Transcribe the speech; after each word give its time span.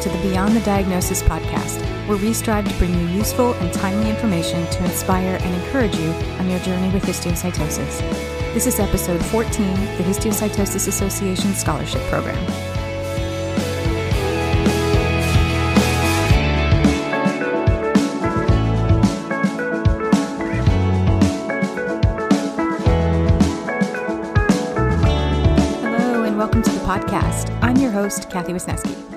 to 0.00 0.08
the 0.10 0.18
Beyond 0.18 0.54
the 0.54 0.60
Diagnosis 0.60 1.22
podcast, 1.22 1.80
where 2.06 2.18
we 2.18 2.32
strive 2.34 2.68
to 2.68 2.74
bring 2.76 2.92
you 2.92 3.06
useful 3.08 3.54
and 3.54 3.72
timely 3.72 4.10
information 4.10 4.66
to 4.70 4.84
inspire 4.84 5.38
and 5.40 5.54
encourage 5.54 5.96
you 5.96 6.10
on 6.38 6.50
your 6.50 6.58
journey 6.60 6.90
with 6.90 7.02
histiocytosis. 7.04 8.00
This 8.52 8.66
is 8.66 8.78
episode 8.78 9.24
14, 9.26 9.74
the 9.96 10.02
Histiocytosis 10.02 10.88
Association 10.88 11.54
Scholarship 11.54 12.02
Program. 12.10 12.36
Hello, 25.80 26.24
and 26.24 26.36
welcome 26.36 26.62
to 26.62 26.70
the 26.70 26.80
podcast. 26.80 27.56
I'm 27.62 27.76
your 27.76 27.92
host, 27.92 28.28
Kathy 28.28 28.52
Wisneski. 28.52 29.15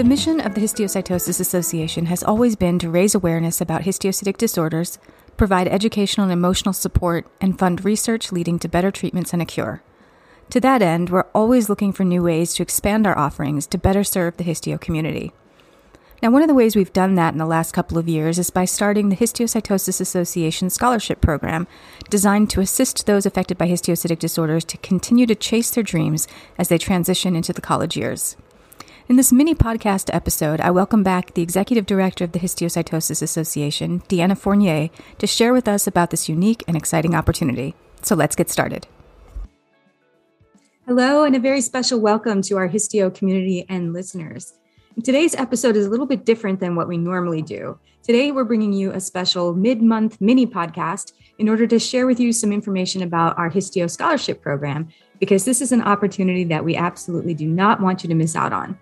The 0.00 0.08
mission 0.08 0.40
of 0.40 0.54
the 0.54 0.62
Histiocytosis 0.62 1.40
Association 1.40 2.06
has 2.06 2.22
always 2.22 2.56
been 2.56 2.78
to 2.78 2.88
raise 2.88 3.14
awareness 3.14 3.60
about 3.60 3.82
histiocytic 3.82 4.38
disorders, 4.38 4.98
provide 5.36 5.68
educational 5.68 6.24
and 6.24 6.32
emotional 6.32 6.72
support, 6.72 7.26
and 7.38 7.58
fund 7.58 7.84
research 7.84 8.32
leading 8.32 8.58
to 8.60 8.66
better 8.66 8.90
treatments 8.90 9.34
and 9.34 9.42
a 9.42 9.44
cure. 9.44 9.82
To 10.48 10.60
that 10.60 10.80
end, 10.80 11.10
we're 11.10 11.26
always 11.34 11.68
looking 11.68 11.92
for 11.92 12.04
new 12.04 12.22
ways 12.22 12.54
to 12.54 12.62
expand 12.62 13.06
our 13.06 13.18
offerings 13.18 13.66
to 13.66 13.76
better 13.76 14.02
serve 14.02 14.38
the 14.38 14.42
histio 14.42 14.78
community. 14.78 15.32
Now, 16.22 16.30
one 16.30 16.40
of 16.40 16.48
the 16.48 16.54
ways 16.54 16.74
we've 16.74 16.94
done 16.94 17.16
that 17.16 17.34
in 17.34 17.38
the 17.38 17.44
last 17.44 17.72
couple 17.72 17.98
of 17.98 18.08
years 18.08 18.38
is 18.38 18.48
by 18.48 18.64
starting 18.64 19.10
the 19.10 19.16
Histiocytosis 19.16 20.00
Association 20.00 20.70
Scholarship 20.70 21.20
Program, 21.20 21.66
designed 22.08 22.48
to 22.48 22.62
assist 22.62 23.04
those 23.04 23.26
affected 23.26 23.58
by 23.58 23.68
histiocytic 23.68 24.18
disorders 24.18 24.64
to 24.64 24.78
continue 24.78 25.26
to 25.26 25.34
chase 25.34 25.70
their 25.70 25.84
dreams 25.84 26.26
as 26.56 26.68
they 26.68 26.78
transition 26.78 27.36
into 27.36 27.52
the 27.52 27.60
college 27.60 27.98
years. 27.98 28.38
In 29.10 29.16
this 29.16 29.32
mini 29.32 29.56
podcast 29.56 30.08
episode, 30.14 30.60
I 30.60 30.70
welcome 30.70 31.02
back 31.02 31.34
the 31.34 31.42
Executive 31.42 31.84
Director 31.84 32.22
of 32.22 32.30
the 32.30 32.38
Histiocytosis 32.38 33.20
Association, 33.20 34.02
Deanna 34.02 34.38
Fournier, 34.38 34.88
to 35.18 35.26
share 35.26 35.52
with 35.52 35.66
us 35.66 35.88
about 35.88 36.10
this 36.10 36.28
unique 36.28 36.62
and 36.68 36.76
exciting 36.76 37.16
opportunity. 37.16 37.74
So 38.02 38.14
let's 38.14 38.36
get 38.36 38.48
started. 38.48 38.86
Hello, 40.86 41.24
and 41.24 41.34
a 41.34 41.40
very 41.40 41.60
special 41.60 41.98
welcome 41.98 42.40
to 42.42 42.56
our 42.56 42.68
Histio 42.68 43.10
community 43.10 43.66
and 43.68 43.92
listeners. 43.92 44.52
Today's 45.02 45.34
episode 45.34 45.74
is 45.74 45.86
a 45.86 45.90
little 45.90 46.06
bit 46.06 46.24
different 46.24 46.60
than 46.60 46.76
what 46.76 46.86
we 46.86 46.96
normally 46.96 47.42
do. 47.42 47.80
Today, 48.04 48.30
we're 48.30 48.44
bringing 48.44 48.72
you 48.72 48.92
a 48.92 49.00
special 49.00 49.54
mid 49.56 49.82
month 49.82 50.20
mini 50.20 50.46
podcast 50.46 51.14
in 51.38 51.48
order 51.48 51.66
to 51.66 51.80
share 51.80 52.06
with 52.06 52.20
you 52.20 52.32
some 52.32 52.52
information 52.52 53.02
about 53.02 53.36
our 53.36 53.50
Histio 53.50 53.88
Scholarship 53.88 54.40
Program, 54.40 54.88
because 55.18 55.44
this 55.44 55.60
is 55.60 55.72
an 55.72 55.82
opportunity 55.82 56.44
that 56.44 56.64
we 56.64 56.76
absolutely 56.76 57.34
do 57.34 57.48
not 57.48 57.80
want 57.80 58.04
you 58.04 58.08
to 58.08 58.14
miss 58.14 58.36
out 58.36 58.52
on. 58.52 58.78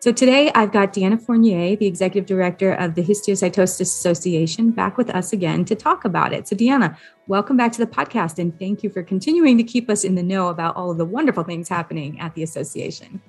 So 0.00 0.12
today 0.12 0.52
I've 0.54 0.70
got 0.70 0.92
Deanna 0.92 1.20
Fournier, 1.20 1.74
the 1.74 1.86
executive 1.86 2.24
director 2.24 2.72
of 2.74 2.94
the 2.94 3.02
Histiocytosis 3.02 3.80
Association, 3.80 4.70
back 4.70 4.96
with 4.96 5.10
us 5.10 5.32
again 5.32 5.64
to 5.64 5.74
talk 5.74 6.04
about 6.04 6.32
it. 6.32 6.46
So 6.46 6.54
Deanna, 6.54 6.96
welcome 7.26 7.56
back 7.56 7.72
to 7.72 7.78
the 7.78 7.86
podcast 7.90 8.38
and 8.38 8.56
thank 8.60 8.84
you 8.84 8.90
for 8.90 9.02
continuing 9.02 9.58
to 9.58 9.64
keep 9.64 9.90
us 9.90 10.04
in 10.04 10.14
the 10.14 10.22
know 10.22 10.50
about 10.50 10.76
all 10.76 10.92
of 10.92 10.98
the 10.98 11.04
wonderful 11.04 11.42
things 11.42 11.68
happening 11.68 12.20
at 12.20 12.32
the 12.36 12.44
association. 12.44 13.20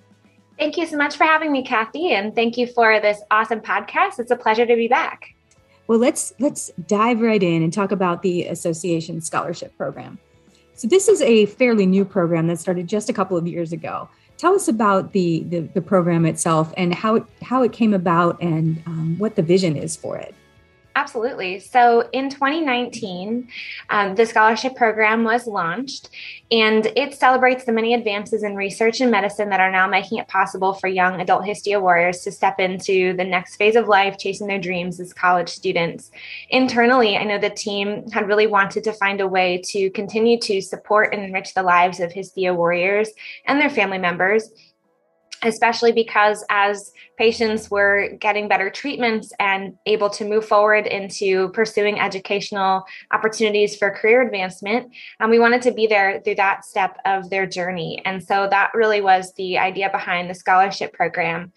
Thank 0.59 0.77
you 0.77 0.85
so 0.85 0.95
much 0.95 1.17
for 1.17 1.23
having 1.23 1.51
me, 1.51 1.63
Kathy, 1.63 2.11
and 2.11 2.35
thank 2.35 2.55
you 2.55 2.67
for 2.67 2.99
this 2.99 3.19
awesome 3.31 3.61
podcast. 3.61 4.19
It's 4.19 4.29
a 4.29 4.35
pleasure 4.35 4.67
to 4.67 4.75
be 4.75 4.87
back. 4.87 5.33
Well, 5.87 5.97
let's 5.97 6.33
let's 6.37 6.69
dive 6.85 7.21
right 7.21 7.41
in 7.41 7.63
and 7.63 7.73
talk 7.73 7.91
about 7.91 8.21
the 8.21 8.45
association 8.45 9.21
scholarship 9.21 9.75
program. 9.75 10.19
So 10.75 10.87
this 10.87 11.07
is 11.07 11.23
a 11.23 11.47
fairly 11.47 11.87
new 11.87 12.05
program 12.05 12.45
that 12.45 12.59
started 12.59 12.87
just 12.87 13.09
a 13.09 13.13
couple 13.13 13.37
of 13.37 13.47
years 13.47 13.73
ago. 13.73 14.07
Tell 14.39 14.55
us 14.55 14.69
about 14.69 15.11
the 15.11 15.43
the, 15.49 15.59
the 15.59 15.81
program 15.81 16.25
itself 16.25 16.73
and 16.77 16.95
how 16.95 17.15
it 17.15 17.23
how 17.41 17.61
it 17.61 17.73
came 17.73 17.93
about 17.93 18.41
and 18.41 18.81
um, 18.85 19.15
what 19.17 19.35
the 19.35 19.41
vision 19.43 19.75
is 19.75 19.97
for 19.97 20.15
it. 20.15 20.33
Absolutely. 20.95 21.59
So 21.59 22.09
in 22.13 22.29
2019, 22.29 23.47
um, 23.89 24.15
the 24.15 24.25
scholarship 24.25 24.75
program 24.75 25.23
was 25.23 25.45
launched, 25.45 26.09
and 26.51 26.87
it 26.95 27.13
celebrates 27.13 27.63
the 27.63 27.71
many 27.71 27.93
advances 27.93 28.43
in 28.43 28.55
research 28.55 28.99
and 28.99 29.11
medicine 29.11 29.49
that 29.49 29.59
are 29.59 29.71
now 29.71 29.87
making 29.87 30.17
it 30.17 30.27
possible 30.27 30.73
for 30.73 30.87
young 30.87 31.21
adult 31.21 31.45
histio 31.45 31.79
warriors 31.79 32.21
to 32.21 32.31
step 32.31 32.59
into 32.59 33.13
the 33.13 33.23
next 33.23 33.55
phase 33.57 33.75
of 33.75 33.87
life, 33.87 34.17
chasing 34.17 34.47
their 34.47 34.59
dreams 34.59 34.99
as 34.99 35.13
college 35.13 35.49
students. 35.49 36.11
Internally, 36.49 37.17
I 37.17 37.23
know 37.23 37.37
the 37.37 37.51
team 37.51 38.09
had 38.09 38.27
really 38.27 38.47
wanted 38.47 38.83
to 38.85 38.93
find 38.93 39.21
a 39.21 39.27
way 39.27 39.61
to 39.65 39.91
continue 39.91 40.39
to 40.39 40.59
support 40.59 41.13
and 41.13 41.23
enrich 41.23 41.53
the 41.53 41.63
lives 41.63 41.99
of 41.99 42.11
histio 42.11 42.55
warriors 42.55 43.09
and 43.45 43.61
their 43.61 43.69
family 43.69 43.99
members 43.99 44.49
especially 45.43 45.91
because 45.91 46.43
as 46.49 46.91
patients 47.17 47.69
were 47.69 48.09
getting 48.19 48.47
better 48.47 48.69
treatments 48.69 49.31
and 49.39 49.77
able 49.85 50.09
to 50.09 50.25
move 50.25 50.45
forward 50.45 50.87
into 50.87 51.49
pursuing 51.49 51.99
educational 51.99 52.83
opportunities 53.11 53.75
for 53.75 53.91
career 53.91 54.21
advancement, 54.21 54.93
um, 55.19 55.29
we 55.29 55.39
wanted 55.39 55.61
to 55.61 55.71
be 55.71 55.87
there 55.87 56.21
through 56.23 56.35
that 56.35 56.65
step 56.65 56.97
of 57.05 57.29
their 57.29 57.45
journey. 57.45 58.01
And 58.05 58.23
so 58.23 58.47
that 58.49 58.71
really 58.73 59.01
was 59.01 59.33
the 59.35 59.57
idea 59.57 59.89
behind 59.89 60.29
the 60.29 60.35
scholarship 60.35 60.93
program. 60.93 61.51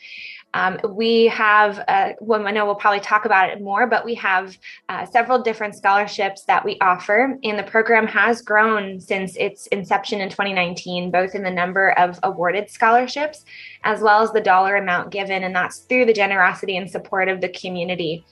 Um, 0.54 0.78
we 0.88 1.26
have, 1.26 1.82
uh, 1.88 2.10
well, 2.20 2.46
I 2.46 2.50
know 2.50 2.66
we'll 2.66 2.74
probably 2.74 3.00
talk 3.00 3.24
about 3.24 3.50
it 3.50 3.62
more, 3.62 3.86
but 3.86 4.04
we 4.04 4.14
have 4.16 4.58
uh, 4.88 5.06
several 5.06 5.40
different 5.40 5.74
scholarships 5.74 6.44
that 6.44 6.64
we 6.64 6.76
offer. 6.80 7.38
And 7.42 7.58
the 7.58 7.62
program 7.62 8.06
has 8.08 8.42
grown 8.42 9.00
since 9.00 9.36
its 9.36 9.66
inception 9.68 10.20
in 10.20 10.28
2019, 10.28 11.10
both 11.10 11.34
in 11.34 11.42
the 11.42 11.50
number 11.50 11.92
of 11.92 12.18
awarded 12.22 12.70
scholarships 12.70 13.44
as 13.84 14.00
well 14.00 14.22
as 14.22 14.32
the 14.32 14.40
dollar 14.40 14.76
amount 14.76 15.10
given. 15.10 15.44
And 15.44 15.54
that's 15.54 15.80
through 15.80 16.06
the 16.06 16.12
generosity 16.12 16.76
and 16.76 16.90
support 16.90 17.28
of 17.28 17.40
the 17.40 17.48
community 17.48 18.24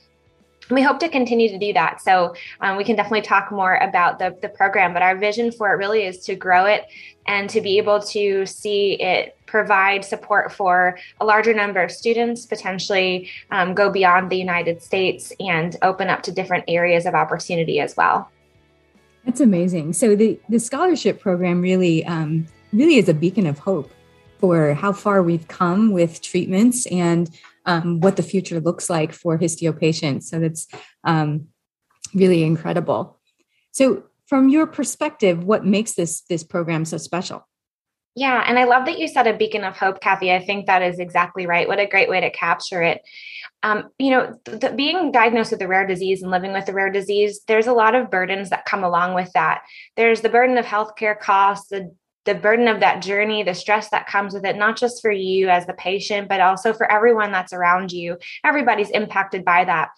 we 0.71 0.83
hope 0.83 0.99
to 1.01 1.09
continue 1.09 1.49
to 1.49 1.59
do 1.59 1.73
that. 1.73 2.01
So 2.01 2.35
um, 2.61 2.77
we 2.77 2.85
can 2.85 2.97
definitely 2.97 3.23
talk 3.23 3.51
more 3.51 3.77
about 3.77 4.19
the, 4.19 4.37
the 4.41 4.49
program, 4.49 4.93
but 4.93 5.03
our 5.03 5.17
vision 5.17 5.53
for 5.53 5.73
it 5.73 5.77
really 5.77 6.05
is 6.05 6.19
to 6.27 6.35
grow 6.35 6.67
it 6.67 6.87
and 7.27 7.49
to 7.51 7.61
be 7.61 7.79
able 7.79 8.01
to 8.01 8.47
see 8.47 8.95
it 9.01 9.37
provide 9.47 10.05
support 10.05 10.53
for 10.53 10.99
a 11.21 11.25
larger 11.25 11.53
number 11.53 11.83
of 11.83 11.91
students, 11.91 12.47
potentially 12.47 13.29
um, 13.51 13.75
go 13.75 13.91
beyond 13.91 14.31
the 14.31 14.37
United 14.37 14.83
States 14.83 15.33
and 15.41 15.77
open 15.83 16.09
up 16.09 16.23
to 16.23 16.33
different 16.33 16.65
areas 16.69 17.07
of 17.07 17.15
opportunity 17.15 17.81
as 17.81 17.97
well. 17.97 18.31
That's 19.25 19.41
amazing. 19.41 19.93
So 19.93 20.17
the, 20.17 20.39
the 20.49 20.59
scholarship 20.59 21.21
program 21.21 21.61
really, 21.61 22.05
um, 22.07 22.47
really 22.73 22.97
is 22.97 23.09
a 23.09 23.15
beacon 23.15 23.47
of 23.47 23.59
hope 23.59 23.91
for 24.39 24.73
how 24.75 24.93
far 24.93 25.23
we've 25.23 25.47
come 25.49 25.93
with 25.93 26.23
treatments 26.23 26.87
and 26.87 27.31
um, 27.67 28.01
what 28.01 28.17
the 28.17 28.23
future 28.23 28.61
looks 28.61 28.89
like 28.89 29.13
for 29.13 29.37
histio 29.37 29.73
patients. 29.73 30.29
So 30.31 30.41
that's 30.41 30.67
um, 31.05 31.49
really 32.15 32.43
incredible. 32.43 33.19
So, 33.73 34.05
from 34.27 34.49
your 34.49 34.67
perspective, 34.67 35.43
what 35.43 35.67
makes 35.67 35.95
this 35.95 36.21
this 36.23 36.45
program 36.45 36.85
so 36.85 36.99
special? 36.99 37.49
Yeah, 38.17 38.45
and 38.47 38.59
I 38.59 38.65
love 38.65 38.87
that 38.87 38.99
you 38.99 39.07
said 39.07 39.27
a 39.27 39.37
beacon 39.37 39.65
of 39.65 39.77
hope, 39.77 40.01
Kathy. 40.01 40.33
I 40.33 40.45
think 40.45 40.67
that 40.67 40.83
is 40.83 40.99
exactly 40.99 41.47
right. 41.47 41.69
What 41.69 41.79
a 41.79 41.87
great 41.87 42.09
way 42.09 42.21
to 42.21 42.31
capture 42.31 42.83
it. 42.83 43.03
Um, 43.63 43.91
you 43.99 44.11
know, 44.11 44.39
the, 44.45 44.73
being 44.77 45.13
diagnosed 45.13 45.53
with 45.53 45.63
a 45.63 45.69
rare 45.69 45.87
disease 45.87 46.23
and 46.23 46.31
living 46.31 46.53
with 46.53 46.69
a 46.69 46.73
rare 46.73 46.91
disease, 46.91 47.41
there's 47.47 47.69
a 47.69 47.73
lot 47.73 47.95
of 47.95 48.11
burdens 48.11 48.51
that 48.51 48.65
come 48.65 48.83
along 48.83 49.15
with 49.15 49.33
that. 49.35 49.63
There's 49.97 50.23
the 50.23 50.29
burden 50.29 50.59
of 50.59 50.67
healthcare 50.67 51.19
costs, 51.19 51.69
the 51.69 51.95
the 52.25 52.35
burden 52.35 52.69
of 52.69 52.81
that 52.81 53.03
journey, 53.03 53.43
the 53.43 53.55
stress 53.55 53.89
that 53.91 54.07
comes 54.07 54.35
with 54.35 54.45
it, 54.45 54.57
not 54.57 54.77
just 54.77 55.01
for 55.01 55.11
you 55.11 55.49
as 55.49 55.67
the 55.67 55.73
patient, 55.73 56.29
but 56.29 56.41
also 56.41 56.73
for 56.73 56.91
everyone 56.91 57.33
that's 57.33 57.53
around 57.53 57.93
you. 57.93 58.19
Everybody's 58.45 58.91
impacted 58.91 59.45
by 59.45 59.65
that. 59.65 59.89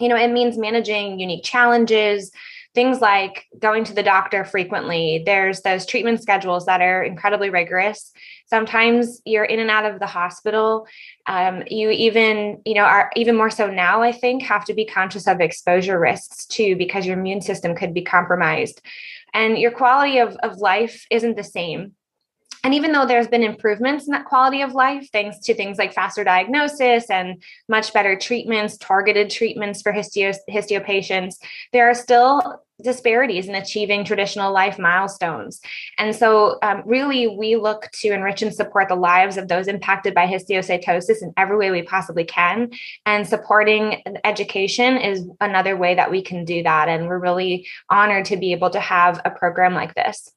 You 0.00 0.08
know, 0.08 0.16
it 0.16 0.32
means 0.32 0.58
managing 0.58 1.18
unique 1.18 1.44
challenges, 1.44 2.30
things 2.74 3.00
like 3.00 3.46
going 3.58 3.84
to 3.84 3.94
the 3.94 4.02
doctor 4.02 4.44
frequently. 4.44 5.22
There's 5.24 5.62
those 5.62 5.86
treatment 5.86 6.22
schedules 6.22 6.66
that 6.66 6.80
are 6.80 7.02
incredibly 7.02 7.50
rigorous. 7.50 8.12
Sometimes 8.48 9.20
you're 9.24 9.44
in 9.44 9.60
and 9.60 9.70
out 9.70 9.84
of 9.84 10.00
the 10.00 10.06
hospital. 10.06 10.86
Um, 11.26 11.62
you 11.66 11.90
even, 11.90 12.62
you 12.64 12.74
know, 12.74 12.84
are 12.84 13.10
even 13.14 13.36
more 13.36 13.50
so 13.50 13.68
now, 13.70 14.02
I 14.02 14.12
think, 14.12 14.42
have 14.44 14.64
to 14.66 14.74
be 14.74 14.86
conscious 14.86 15.26
of 15.26 15.40
exposure 15.40 16.00
risks 16.00 16.46
too, 16.46 16.76
because 16.76 17.06
your 17.06 17.18
immune 17.18 17.42
system 17.42 17.74
could 17.74 17.92
be 17.92 18.02
compromised 18.02 18.80
and 19.34 19.58
your 19.58 19.70
quality 19.70 20.18
of, 20.18 20.36
of 20.36 20.58
life 20.58 21.06
isn't 21.10 21.36
the 21.36 21.44
same. 21.44 21.92
And 22.64 22.74
even 22.74 22.92
though 22.92 23.06
there's 23.06 23.28
been 23.28 23.42
improvements 23.42 24.06
in 24.06 24.12
that 24.12 24.24
quality 24.24 24.62
of 24.62 24.72
life, 24.72 25.08
thanks 25.12 25.38
to 25.40 25.54
things 25.54 25.78
like 25.78 25.92
faster 25.92 26.24
diagnosis 26.24 27.10
and 27.10 27.42
much 27.68 27.92
better 27.92 28.18
treatments, 28.18 28.76
targeted 28.78 29.30
treatments 29.30 29.82
for 29.82 29.92
histio, 29.92 30.32
histio 30.48 30.80
patients, 30.80 31.38
there 31.72 31.88
are 31.88 31.94
still 31.94 32.62
disparities 32.82 33.48
in 33.48 33.54
achieving 33.54 34.04
traditional 34.04 34.52
life 34.52 34.78
milestones. 34.78 35.60
And 35.98 36.14
so, 36.14 36.58
um, 36.62 36.82
really, 36.86 37.26
we 37.26 37.56
look 37.56 37.90
to 38.00 38.12
enrich 38.12 38.42
and 38.42 38.54
support 38.54 38.88
the 38.88 38.94
lives 38.94 39.36
of 39.36 39.48
those 39.48 39.66
impacted 39.66 40.14
by 40.14 40.26
histiocytosis 40.26 41.22
in 41.22 41.32
every 41.36 41.56
way 41.56 41.70
we 41.70 41.82
possibly 41.82 42.24
can. 42.24 42.70
And 43.04 43.26
supporting 43.26 44.02
education 44.24 44.96
is 44.96 45.26
another 45.40 45.76
way 45.76 45.96
that 45.96 46.10
we 46.10 46.22
can 46.22 46.44
do 46.44 46.62
that. 46.62 46.88
And 46.88 47.08
we're 47.08 47.18
really 47.18 47.66
honored 47.90 48.26
to 48.26 48.36
be 48.36 48.52
able 48.52 48.70
to 48.70 48.80
have 48.80 49.20
a 49.24 49.30
program 49.30 49.74
like 49.74 49.94
this. 49.94 50.32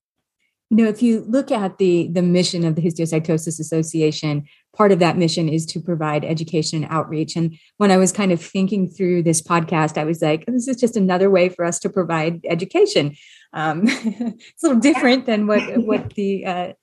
You 0.71 0.77
know, 0.77 0.87
if 0.87 1.01
you 1.01 1.25
look 1.27 1.51
at 1.51 1.79
the 1.79 2.07
the 2.07 2.21
mission 2.21 2.63
of 2.63 2.75
the 2.75 2.81
Histiocytosis 2.81 3.59
Association, 3.59 4.45
part 4.73 4.93
of 4.93 4.99
that 4.99 5.17
mission 5.17 5.49
is 5.49 5.65
to 5.65 5.81
provide 5.81 6.23
education 6.23 6.81
and 6.81 6.91
outreach. 6.91 7.35
And 7.35 7.57
when 7.75 7.91
I 7.91 7.97
was 7.97 8.13
kind 8.13 8.31
of 8.31 8.41
thinking 8.41 8.87
through 8.87 9.23
this 9.23 9.41
podcast, 9.41 9.97
I 9.97 10.05
was 10.05 10.21
like, 10.21 10.45
this 10.45 10.69
is 10.69 10.77
just 10.77 10.95
another 10.95 11.29
way 11.29 11.49
for 11.49 11.65
us 11.65 11.77
to 11.79 11.89
provide 11.89 12.39
education. 12.45 13.17
Um, 13.51 13.81
it's 13.85 14.63
a 14.63 14.67
little 14.67 14.79
different 14.79 15.25
than 15.25 15.45
what 15.45 15.61
what 15.79 16.13
the 16.13 16.45
uh, 16.45 16.73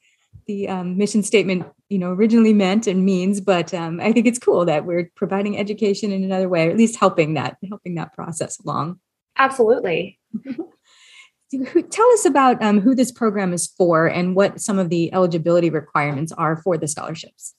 the 0.46 0.68
um, 0.68 0.98
mission 0.98 1.22
statement 1.22 1.64
you 1.88 1.98
know 1.98 2.10
originally 2.10 2.52
meant 2.52 2.86
and 2.86 3.04
means 3.04 3.40
but 3.40 3.72
um, 3.72 4.00
i 4.00 4.12
think 4.12 4.26
it's 4.26 4.38
cool 4.38 4.64
that 4.64 4.84
we're 4.84 5.10
providing 5.14 5.58
education 5.58 6.10
in 6.10 6.24
another 6.24 6.48
way 6.48 6.66
or 6.66 6.70
at 6.70 6.76
least 6.76 6.96
helping 6.96 7.34
that 7.34 7.56
helping 7.68 7.94
that 7.94 8.12
process 8.14 8.58
along 8.60 8.98
absolutely 9.36 10.18
tell 11.90 12.12
us 12.12 12.24
about 12.24 12.62
um, 12.62 12.80
who 12.80 12.94
this 12.94 13.12
program 13.12 13.52
is 13.52 13.66
for 13.66 14.06
and 14.06 14.36
what 14.36 14.60
some 14.60 14.78
of 14.78 14.90
the 14.90 15.12
eligibility 15.12 15.70
requirements 15.70 16.32
are 16.32 16.56
for 16.56 16.76
the 16.76 16.88
scholarships 16.88 17.54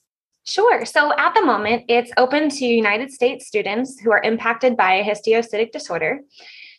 Sure. 0.50 0.83
So 0.83 1.13
at 1.15 1.36
the 1.36 1.45
moment, 1.45 1.86
it's 1.88 2.12
open 2.18 2.50
to 2.50 2.65
United 2.65 3.12
States 3.12 3.45
students 3.45 4.00
who 4.00 4.12
are 4.12 4.21
impacted 4.24 4.75
by 4.75 4.94
a 4.94 5.03
histiocytic 5.03 5.71
disorder. 5.71 6.21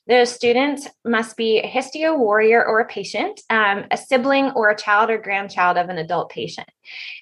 The 0.08 0.24
student 0.24 0.88
must 1.04 1.36
be 1.36 1.60
a 1.60 1.68
histio 1.68 2.16
warrior 2.16 2.64
or 2.66 2.80
a 2.80 2.86
patient, 2.88 3.40
um, 3.48 3.84
a 3.92 3.96
sibling 3.96 4.50
or 4.56 4.70
a 4.70 4.76
child 4.76 5.08
or 5.08 5.18
grandchild 5.18 5.76
of 5.76 5.88
an 5.88 5.98
adult 5.98 6.30
patient. 6.30 6.68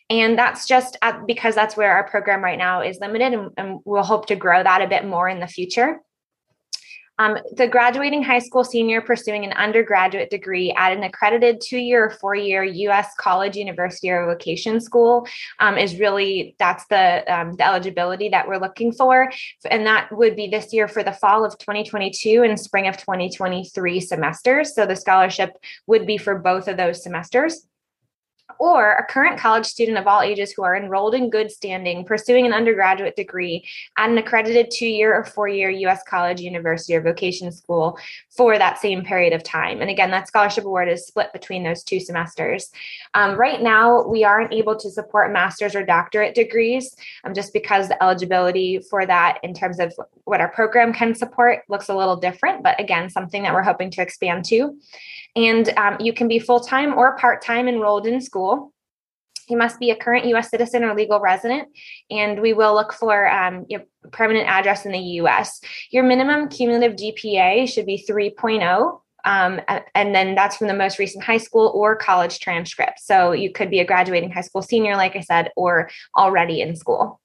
And 0.09 0.39
that's 0.39 0.67
just 0.67 0.97
at, 1.03 1.27
because 1.27 1.55
that's 1.55 1.77
where 1.77 1.93
our 1.93 2.09
program 2.09 2.43
right 2.43 2.57
now 2.57 2.81
is 2.81 2.99
limited, 2.99 3.35
and, 3.35 3.51
and 3.59 3.81
we'll 3.85 4.03
hope 4.03 4.25
to 4.29 4.37
grow 4.37 4.63
that 4.63 4.81
a 4.81 4.89
bit 4.89 5.05
more 5.05 5.29
in 5.29 5.41
the 5.41 5.47
future. 5.47 6.01
Um, 7.19 7.39
the 7.53 7.67
graduating 7.67 8.23
high 8.23 8.39
school 8.39 8.65
senior 8.65 9.01
pursuing 9.01 9.45
an 9.45 9.53
undergraduate 9.53 10.31
degree 10.31 10.73
at 10.77 10.97
an 10.97 11.03
accredited 11.03 11.61
two 11.61 11.79
year 11.79 12.05
or 12.07 12.11
four 12.11 12.35
year 12.35 12.63
US 12.63 13.15
college, 13.19 13.57
university, 13.57 14.11
or 14.11 14.27
vocation 14.27 14.81
school 14.81 15.27
um, 15.59 15.77
is 15.77 15.99
really 15.99 16.55
that's 16.59 16.87
the, 16.87 17.25
um, 17.33 17.57
the 17.57 17.67
eligibility 17.67 18.29
that 18.29 18.47
we're 18.47 18.59
looking 18.59 18.93
for. 18.93 19.31
And 19.71 19.87
that 19.87 20.11
would 20.13 20.37
be 20.37 20.49
this 20.49 20.73
year 20.73 20.89
for 20.89 21.03
the 21.03 21.13
fall 21.13 21.45
of 21.45 21.59
2022 21.59 22.43
and 22.43 22.59
spring 22.59 22.87
of 22.87 22.97
2023 22.97 24.01
semesters. 24.01 24.75
So 24.75 24.87
the 24.87 24.97
scholarship 24.97 25.51
would 25.87 26.07
be 26.07 26.19
for 26.19 26.39
both 26.39 26.69
of 26.69 26.77
those 26.77 27.03
semesters 27.03 27.67
or 28.59 28.95
a 28.95 29.07
current 29.07 29.39
college 29.39 29.67
student 29.67 29.99
of 29.99 30.07
all 30.07 30.23
ages 30.23 30.53
who 30.53 30.63
are 30.63 30.77
enrolled 30.77 31.15
in 31.15 31.31
good 31.31 31.51
standing 31.51 32.05
pursuing 32.05 32.47
an 32.47 32.53
undergraduate 32.53 33.15
degree 33.15 33.65
at 33.97 34.11
an 34.11 34.19
accredited 34.19 34.71
two 34.71 34.87
year 34.87 35.15
or 35.15 35.25
four 35.25 35.49
year 35.49 35.71
U.S. 35.71 36.03
college, 36.09 36.41
university, 36.41 36.95
or 36.95 37.03
vocation 37.03 37.53
school 37.53 37.99
for 38.31 38.59
that 38.59 38.79
same 38.79 39.05
period 39.05 39.33
of 39.33 39.43
time. 39.43 39.81
And 39.81 39.91
again, 39.91 40.11
that 40.11 40.29
scholarship 40.29 40.65
award 40.65 40.89
is 40.89 41.07
split 41.07 41.33
between 41.33 41.63
those 41.63 41.83
two 41.83 42.01
semesters. 42.01 42.71
Um, 43.15 43.37
right 43.37 43.61
now, 43.61 44.07
we 44.07 44.25
aren't 44.25 44.53
able 44.53 44.77
to 44.77 44.91
support 44.91 45.33
master's 45.33 45.75
or 45.75 45.85
doctorate 45.85 46.35
degrees 46.35 46.97
um, 47.25 47.35
just 47.35 47.53
because 47.53 47.89
the 47.89 48.03
eligibility 48.03 48.79
for 48.79 49.07
that 49.07 49.39
in 49.43 49.55
terms 49.55 49.79
of 49.79 49.95
what 50.25 50.41
our 50.41 50.49
program 50.49 50.93
can 50.93 51.15
support 51.15 51.63
looks 51.69 51.89
a 51.89 51.95
little 51.95 52.17
different, 52.17 52.63
but 52.63 52.79
again, 52.81 53.09
something 53.09 53.43
that 53.43 53.55
we're 53.55 53.63
hoping 53.63 53.91
to 53.91 54.03
expand 54.03 54.45
to. 54.47 54.77
And 55.39 55.69
um, 55.79 55.97
you 56.01 56.13
can 56.13 56.27
be 56.27 56.41
full 56.41 56.59
time 56.59 56.93
or 56.95 57.17
part 57.17 57.43
time 57.43 57.69
enrolled 57.69 58.09
in 58.09 58.21
school. 58.21 58.73
You 59.49 59.57
must 59.57 59.79
be 59.79 59.91
a 59.91 59.97
current 59.97 60.27
US 60.27 60.51
citizen 60.51 60.83
or 60.83 60.97
legal 60.97 61.21
resident, 61.21 61.69
and 62.11 62.43
we 62.43 62.53
will 62.53 62.75
look 62.75 62.93
for 62.93 63.31
um, 63.31 63.65
your 63.69 63.83
permanent 64.11 64.49
address 64.49 64.85
in 64.85 64.91
the 64.91 64.99
US. 64.99 65.61
Your 65.93 66.03
minimum 66.03 66.49
cumulative 66.49 66.97
GPA 66.97 67.69
should 67.73 67.87
be 67.87 68.05
3.0. 68.09 69.01
Um, 69.25 69.61
and 69.95 70.13
then 70.13 70.35
that's 70.35 70.57
from 70.57 70.67
the 70.67 70.75
most 70.75 70.99
recent 70.99 71.23
high 71.23 71.39
school 71.39 71.71
or 71.73 71.95
college 71.95 72.41
transcript. 72.41 72.99
So 72.99 73.31
you 73.31 73.53
could 73.53 73.71
be 73.71 73.79
a 73.79 73.85
graduating 73.85 74.33
high 74.33 74.41
school 74.41 74.63
senior, 74.63 74.97
like 74.97 75.15
I 75.15 75.21
said, 75.21 75.51
or 75.57 75.89
already 76.17 76.61
in 76.61 76.75
school. 76.75 77.21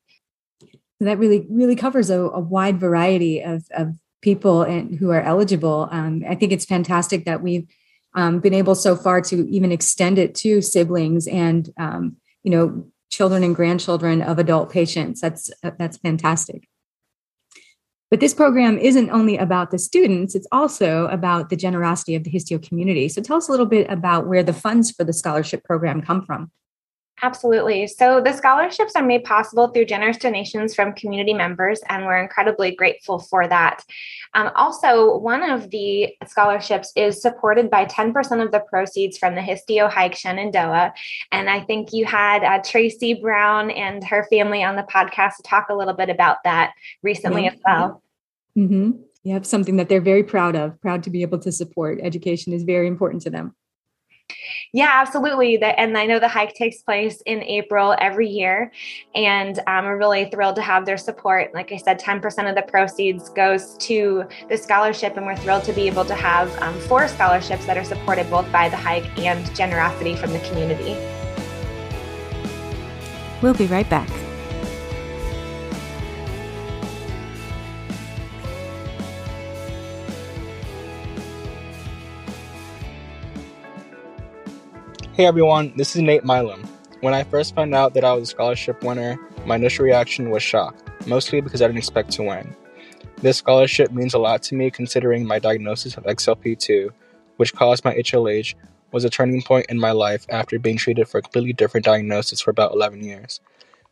That 1.00 1.18
really, 1.18 1.48
really 1.50 1.76
covers 1.76 2.12
a, 2.12 2.20
a 2.20 2.40
wide 2.40 2.80
variety 2.80 3.42
of, 3.42 3.66
of 3.72 3.96
people 4.22 4.62
and 4.62 5.00
who 5.00 5.10
are 5.10 5.22
eligible. 5.22 5.88
Um, 5.92 6.24
I 6.28 6.36
think 6.36 6.52
it's 6.52 6.66
fantastic 6.66 7.26
that 7.26 7.42
we've 7.42 7.68
um, 8.16 8.40
been 8.40 8.54
able 8.54 8.76
so 8.76 8.96
far 8.96 9.22
to 9.22 9.48
even 9.50 9.72
extend 9.72 10.18
it 10.18 10.36
to 10.36 10.62
siblings 10.62 11.28
and 11.28 11.70
um, 11.78 12.18
you 12.44 12.52
know 12.52 12.86
children 13.10 13.44
and 13.44 13.56
grandchildren 13.56 14.22
of 14.22 14.40
adult 14.40 14.72
patients. 14.72 15.22
That's 15.22 15.52
that's 15.78 15.98
fantastic. 15.98 16.68
But 18.10 18.20
this 18.20 18.34
program 18.34 18.78
isn't 18.78 19.10
only 19.10 19.38
about 19.38 19.72
the 19.72 19.80
students 19.80 20.36
it's 20.36 20.48
also 20.52 21.08
about 21.08 21.50
the 21.50 21.56
generosity 21.56 22.14
of 22.16 22.24
the 22.24 22.30
histio 22.30 22.60
community. 22.60 23.10
So 23.10 23.22
tell 23.22 23.38
us 23.38 23.48
a 23.48 23.52
little 23.52 23.66
bit 23.66 23.90
about 23.90 24.28
where 24.28 24.44
the 24.44 24.54
funds 24.54 24.92
for 24.92 25.04
the 25.04 25.14
scholarship 25.14 25.64
program 25.64 26.02
come 26.02 26.24
from 26.26 26.52
Absolutely. 27.24 27.88
So 27.88 28.20
the 28.20 28.34
scholarships 28.34 28.98
are 28.98 29.02
made 29.02 29.24
possible 29.24 29.70
through 29.70 29.86
generous 29.86 30.18
donations 30.18 30.76
from 30.76 30.92
community 30.92 31.34
members, 31.34 31.80
and 31.88 32.06
we're 32.06 32.22
incredibly 32.22 32.76
grateful 32.76 33.18
for 33.18 33.48
that. 33.48 33.86
Um, 34.34 34.52
also, 34.56 35.18
one 35.20 35.42
of 35.42 35.70
the 35.70 36.14
scholarships 36.28 36.92
is 36.98 37.22
supported 37.22 37.70
by 37.70 37.86
10% 37.86 38.44
of 38.44 38.52
the 38.52 38.60
proceeds 38.60 39.18
from 39.18 39.36
the 39.36 39.42
Histio 39.42 39.88
Hike 39.90 40.16
Shenandoah. 40.16 40.94
And 41.32 41.50
I 41.50 41.62
think 41.62 41.94
you 41.94 42.06
had 42.06 42.44
uh, 42.44 42.62
Tracy 42.62 43.14
Brown 43.14 43.72
and 43.72 44.04
her 44.04 44.28
family 44.30 44.62
on 44.62 44.76
the 44.76 44.84
podcast 44.84 45.38
to 45.38 45.44
talk 45.44 45.70
a 45.70 45.76
little 45.76 45.94
bit 45.94 46.10
about 46.10 46.44
that 46.44 46.74
recently 47.04 47.48
as 47.48 47.56
well. 47.66 48.04
Mm-hmm. 48.58 48.92
You 49.24 49.34
have 49.34 49.46
something 49.46 49.78
that 49.78 49.88
they're 49.88 50.02
very 50.02 50.24
proud 50.24 50.58
of, 50.58 50.82
proud 50.82 51.04
to 51.04 51.10
be 51.10 51.22
able 51.22 51.40
to 51.40 51.54
support. 51.54 52.00
Education 52.04 52.52
is 52.52 52.64
very 52.64 52.88
important 52.88 53.22
to 53.22 53.30
them. 53.30 53.56
Yeah, 54.74 54.90
absolutely. 54.92 55.58
That, 55.58 55.80
and 55.80 55.98
I 55.98 56.06
know 56.06 56.20
the 56.20 56.28
hike 56.28 56.54
takes 56.54 56.82
place 56.82 57.22
in 57.26 57.44
April 57.44 57.96
every 58.00 58.28
year, 58.28 58.72
and 59.14 59.60
um, 59.68 59.86
we're 59.86 59.98
really 59.98 60.26
thrilled 60.26 60.56
to 60.56 60.62
have 60.62 60.86
their 60.86 60.98
support. 60.98 61.54
Like 61.54 61.72
I 61.72 61.78
said, 61.78 62.00
10% 62.00 62.50
of 62.50 62.56
the 62.56 62.64
proceeds 62.64 63.30
goes 63.30 63.78
to 63.80 64.26
the 64.50 64.58
scholarship, 64.58 65.18
and 65.18 65.26
we're 65.26 65.38
thrilled 65.38 65.64
to 65.66 65.74
be 65.74 65.88
able 65.88 66.06
to 66.06 66.16
have 66.16 66.56
um, 66.62 66.78
four 66.82 67.08
scholarships 67.08 67.66
that 67.66 67.78
are 67.78 67.84
supported 67.84 68.30
both 68.30 68.52
by 68.52 68.70
the 68.70 68.78
hike 68.78 69.06
and 69.20 69.56
generosity 69.56 70.16
from 70.16 70.32
the 70.32 70.40
community. 70.40 70.98
We'll 73.42 73.54
be 73.54 73.68
right 73.68 73.90
back. 73.90 74.10
Hey 85.16 85.28
everyone, 85.28 85.74
this 85.76 85.96
is 85.96 86.02
Nate 86.02 86.26
Milam. 86.26 86.64
When 87.02 87.14
I 87.14 87.24
first 87.24 87.54
found 87.54 87.76
out 87.76 87.94
that 87.94 88.04
I 88.04 88.14
was 88.14 88.30
a 88.30 88.32
scholarship 88.32 88.84
winner, 88.84 89.20
my 89.46 89.58
initial 89.58 89.86
reaction 89.86 90.32
was 90.32 90.42
shock, 90.42 90.76
mostly 91.06 91.40
because 91.40 91.62
I 91.62 91.68
didn't 91.68 91.78
expect 91.78 92.10
to 92.14 92.24
win. 92.24 92.56
This 93.22 93.38
scholarship 93.38 93.92
means 93.92 94.16
a 94.16 94.18
lot 94.18 94.42
to 94.42 94.56
me 94.56 94.72
considering 94.72 95.28
my 95.28 95.38
diagnosis 95.38 95.98
of 95.98 96.06
XLP2, 96.06 96.90
which 97.38 97.54
caused 97.54 97.86
my 97.86 97.94
HLH, 97.94 98.56
was 98.92 99.04
a 99.04 99.10
turning 99.12 99.44
point 99.44 99.68
in 99.70 99.80
my 99.80 99.92
life 99.92 100.26
after 100.30 100.58
being 100.58 100.78
treated 100.78 101.08
for 101.08 101.20
a 101.20 101.22
completely 101.22 101.54
different 101.54 101.86
diagnosis 101.86 102.42
for 102.42 102.50
about 102.50 102.74
11 102.74 103.04
years. 103.04 103.40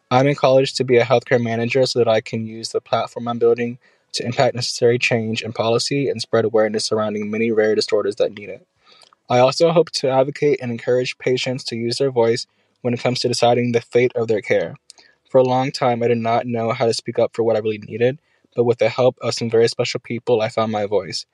I'm 0.10 0.26
in 0.26 0.34
college 0.34 0.74
to 0.74 0.84
be 0.84 0.98
a 0.98 1.06
healthcare 1.06 1.40
manager 1.40 1.86
so 1.86 2.00
that 2.00 2.08
I 2.08 2.22
can 2.22 2.48
use 2.48 2.70
the 2.70 2.82
platform 2.82 3.28
I'm 3.28 3.38
building 3.38 3.78
to 4.14 4.26
impact 4.26 4.56
necessary 4.56 4.98
change 4.98 5.44
in 5.44 5.54
policy 5.54 6.10
and 6.10 6.20
spread 6.20 6.46
awareness 6.46 6.86
surrounding 6.86 7.30
many 7.30 7.52
rare 7.52 7.76
disorders 7.76 8.16
that 8.16 8.36
need 8.36 8.50
it. 8.50 8.66
I 9.32 9.40
also 9.40 9.72
hope 9.72 9.92
to 9.92 10.10
advocate 10.10 10.60
and 10.62 10.70
encourage 10.70 11.18
patients 11.18 11.64
to 11.66 11.78
use 11.78 11.98
their 12.00 12.12
voice 12.12 12.48
when 12.82 12.94
it 12.94 13.00
comes 13.00 13.22
to 13.22 13.30
deciding 13.30 13.72
the 13.72 13.80
fate 13.80 14.12
of 14.14 14.28
their 14.28 14.42
care. 14.42 14.76
For 15.30 15.38
a 15.38 15.46
long 15.46 15.72
time, 15.72 16.04
I 16.04 16.10
did 16.10 16.18
not 16.18 16.46
know 16.46 16.74
how 16.74 16.86
to 16.86 16.94
speak 16.94 17.18
up 17.18 17.34
for 17.34 17.42
what 17.42 17.56
I 17.56 17.60
really 17.60 17.78
needed, 17.78 18.20
but 18.58 18.66
with 18.66 18.80
the 18.80 18.90
help 18.90 19.18
of 19.22 19.34
some 19.34 19.50
very 19.50 19.70
special 19.70 20.02
people, 20.02 20.42
I 20.42 20.50
found 20.50 20.74
my 20.74 20.86
voice. 20.86 21.26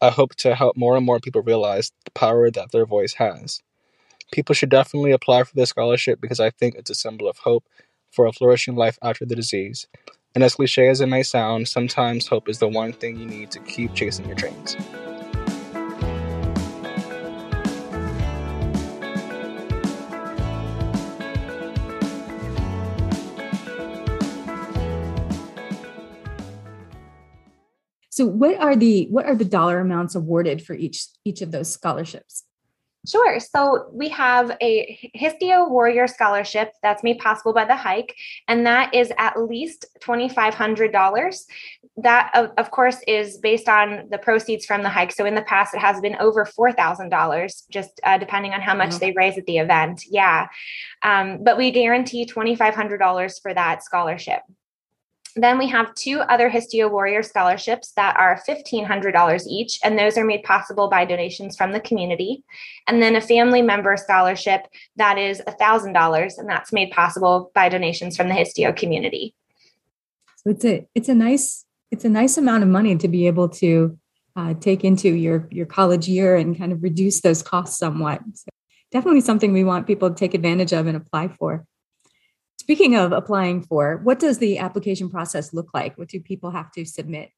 I 0.00 0.08
hope 0.08 0.34
to 0.36 0.54
help 0.54 0.78
more 0.78 0.96
and 0.96 1.04
more 1.04 1.20
people 1.20 1.42
realize 1.42 1.92
the 2.06 2.10
power 2.12 2.50
that 2.50 2.72
their 2.72 2.86
voice 2.86 3.12
has. 3.18 3.60
People 4.32 4.54
should 4.54 4.70
definitely 4.70 5.12
apply 5.12 5.44
for 5.44 5.54
this 5.54 5.68
scholarship 5.68 6.22
because 6.22 6.40
I 6.40 6.48
think 6.48 6.74
it's 6.74 6.88
a 6.88 6.94
symbol 6.94 7.28
of 7.28 7.36
hope 7.36 7.64
for 8.10 8.24
a 8.24 8.32
flourishing 8.32 8.76
life 8.76 8.98
after 9.02 9.26
the 9.26 9.36
disease. 9.36 9.86
And 10.34 10.42
as 10.42 10.54
cliche 10.54 10.88
as 10.88 11.02
it 11.02 11.06
may 11.06 11.22
sound, 11.22 11.68
sometimes 11.68 12.28
hope 12.28 12.48
is 12.48 12.60
the 12.60 12.68
one 12.68 12.94
thing 12.94 13.18
you 13.18 13.26
need 13.26 13.50
to 13.50 13.60
keep 13.60 13.92
chasing 13.92 14.24
your 14.24 14.36
dreams. 14.36 14.74
So 28.12 28.26
what 28.26 28.58
are 28.60 28.76
the 28.76 29.06
what 29.08 29.24
are 29.24 29.34
the 29.34 29.46
dollar 29.46 29.80
amounts 29.80 30.14
awarded 30.14 30.62
for 30.62 30.74
each 30.74 31.06
each 31.24 31.40
of 31.40 31.50
those 31.50 31.72
scholarships? 31.72 32.44
Sure. 33.08 33.40
So 33.40 33.88
we 33.90 34.10
have 34.10 34.54
a 34.60 35.10
Histio 35.14 35.66
Warrior 35.66 36.06
Scholarship 36.06 36.74
that's 36.82 37.02
made 37.02 37.18
possible 37.18 37.54
by 37.54 37.64
the 37.64 37.74
hike, 37.74 38.14
and 38.48 38.66
that 38.66 38.94
is 38.94 39.10
at 39.16 39.42
least 39.42 39.86
$2,500. 40.02 41.44
That, 41.96 42.30
of, 42.34 42.50
of 42.58 42.70
course, 42.70 42.98
is 43.08 43.38
based 43.38 43.68
on 43.68 44.08
the 44.10 44.18
proceeds 44.18 44.66
from 44.66 44.82
the 44.82 44.88
hike. 44.88 45.10
So 45.10 45.24
in 45.24 45.34
the 45.34 45.42
past, 45.42 45.74
it 45.74 45.80
has 45.80 46.00
been 46.00 46.16
over 46.20 46.44
$4,000, 46.44 47.62
just 47.70 47.98
uh, 48.04 48.18
depending 48.18 48.52
on 48.52 48.60
how 48.60 48.76
much 48.76 48.90
mm-hmm. 48.90 48.98
they 48.98 49.12
raise 49.16 49.36
at 49.36 49.46
the 49.46 49.58
event. 49.58 50.04
Yeah. 50.08 50.46
Um, 51.02 51.42
but 51.42 51.58
we 51.58 51.72
guarantee 51.72 52.24
$2,500 52.24 53.42
for 53.42 53.52
that 53.52 53.82
scholarship. 53.82 54.42
Then 55.34 55.58
we 55.58 55.68
have 55.68 55.94
two 55.94 56.20
other 56.20 56.50
Histio 56.50 56.88
Warrior 56.88 57.22
scholarships 57.22 57.92
that 57.92 58.16
are 58.18 58.40
$1,500 58.46 59.46
each, 59.46 59.78
and 59.82 59.98
those 59.98 60.18
are 60.18 60.24
made 60.24 60.42
possible 60.42 60.88
by 60.90 61.04
donations 61.04 61.56
from 61.56 61.72
the 61.72 61.80
community. 61.80 62.44
And 62.86 63.02
then 63.02 63.16
a 63.16 63.20
family 63.20 63.62
member 63.62 63.96
scholarship 63.96 64.66
that 64.96 65.18
is 65.18 65.40
$1,000, 65.46 66.38
and 66.38 66.48
that's 66.48 66.72
made 66.72 66.90
possible 66.90 67.50
by 67.54 67.68
donations 67.68 68.16
from 68.16 68.28
the 68.28 68.34
Histio 68.34 68.72
community. 68.72 69.34
So 70.36 70.50
it's 70.50 70.64
a 70.64 70.86
it's 70.94 71.08
a 71.08 71.14
nice 71.14 71.64
it's 71.90 72.04
a 72.04 72.08
nice 72.08 72.36
amount 72.36 72.64
of 72.64 72.68
money 72.68 72.96
to 72.96 73.08
be 73.08 73.26
able 73.26 73.48
to 73.50 73.98
uh, 74.34 74.54
take 74.54 74.84
into 74.84 75.08
your 75.08 75.48
your 75.50 75.66
college 75.66 76.08
year 76.08 76.36
and 76.36 76.58
kind 76.58 76.72
of 76.72 76.82
reduce 76.82 77.20
those 77.20 77.42
costs 77.42 77.78
somewhat. 77.78 78.20
So 78.34 78.48
definitely 78.90 79.20
something 79.20 79.52
we 79.52 79.64
want 79.64 79.86
people 79.86 80.10
to 80.10 80.16
take 80.16 80.34
advantage 80.34 80.72
of 80.72 80.86
and 80.86 80.96
apply 80.96 81.28
for. 81.28 81.64
Speaking 82.62 82.94
of 82.94 83.10
applying 83.10 83.60
for, 83.60 83.96
what 84.04 84.20
does 84.20 84.38
the 84.38 84.58
application 84.58 85.10
process 85.10 85.52
look 85.52 85.74
like? 85.74 85.98
What 85.98 86.06
do 86.06 86.20
people 86.20 86.52
have 86.52 86.70
to 86.74 86.84
submit? 86.84 87.30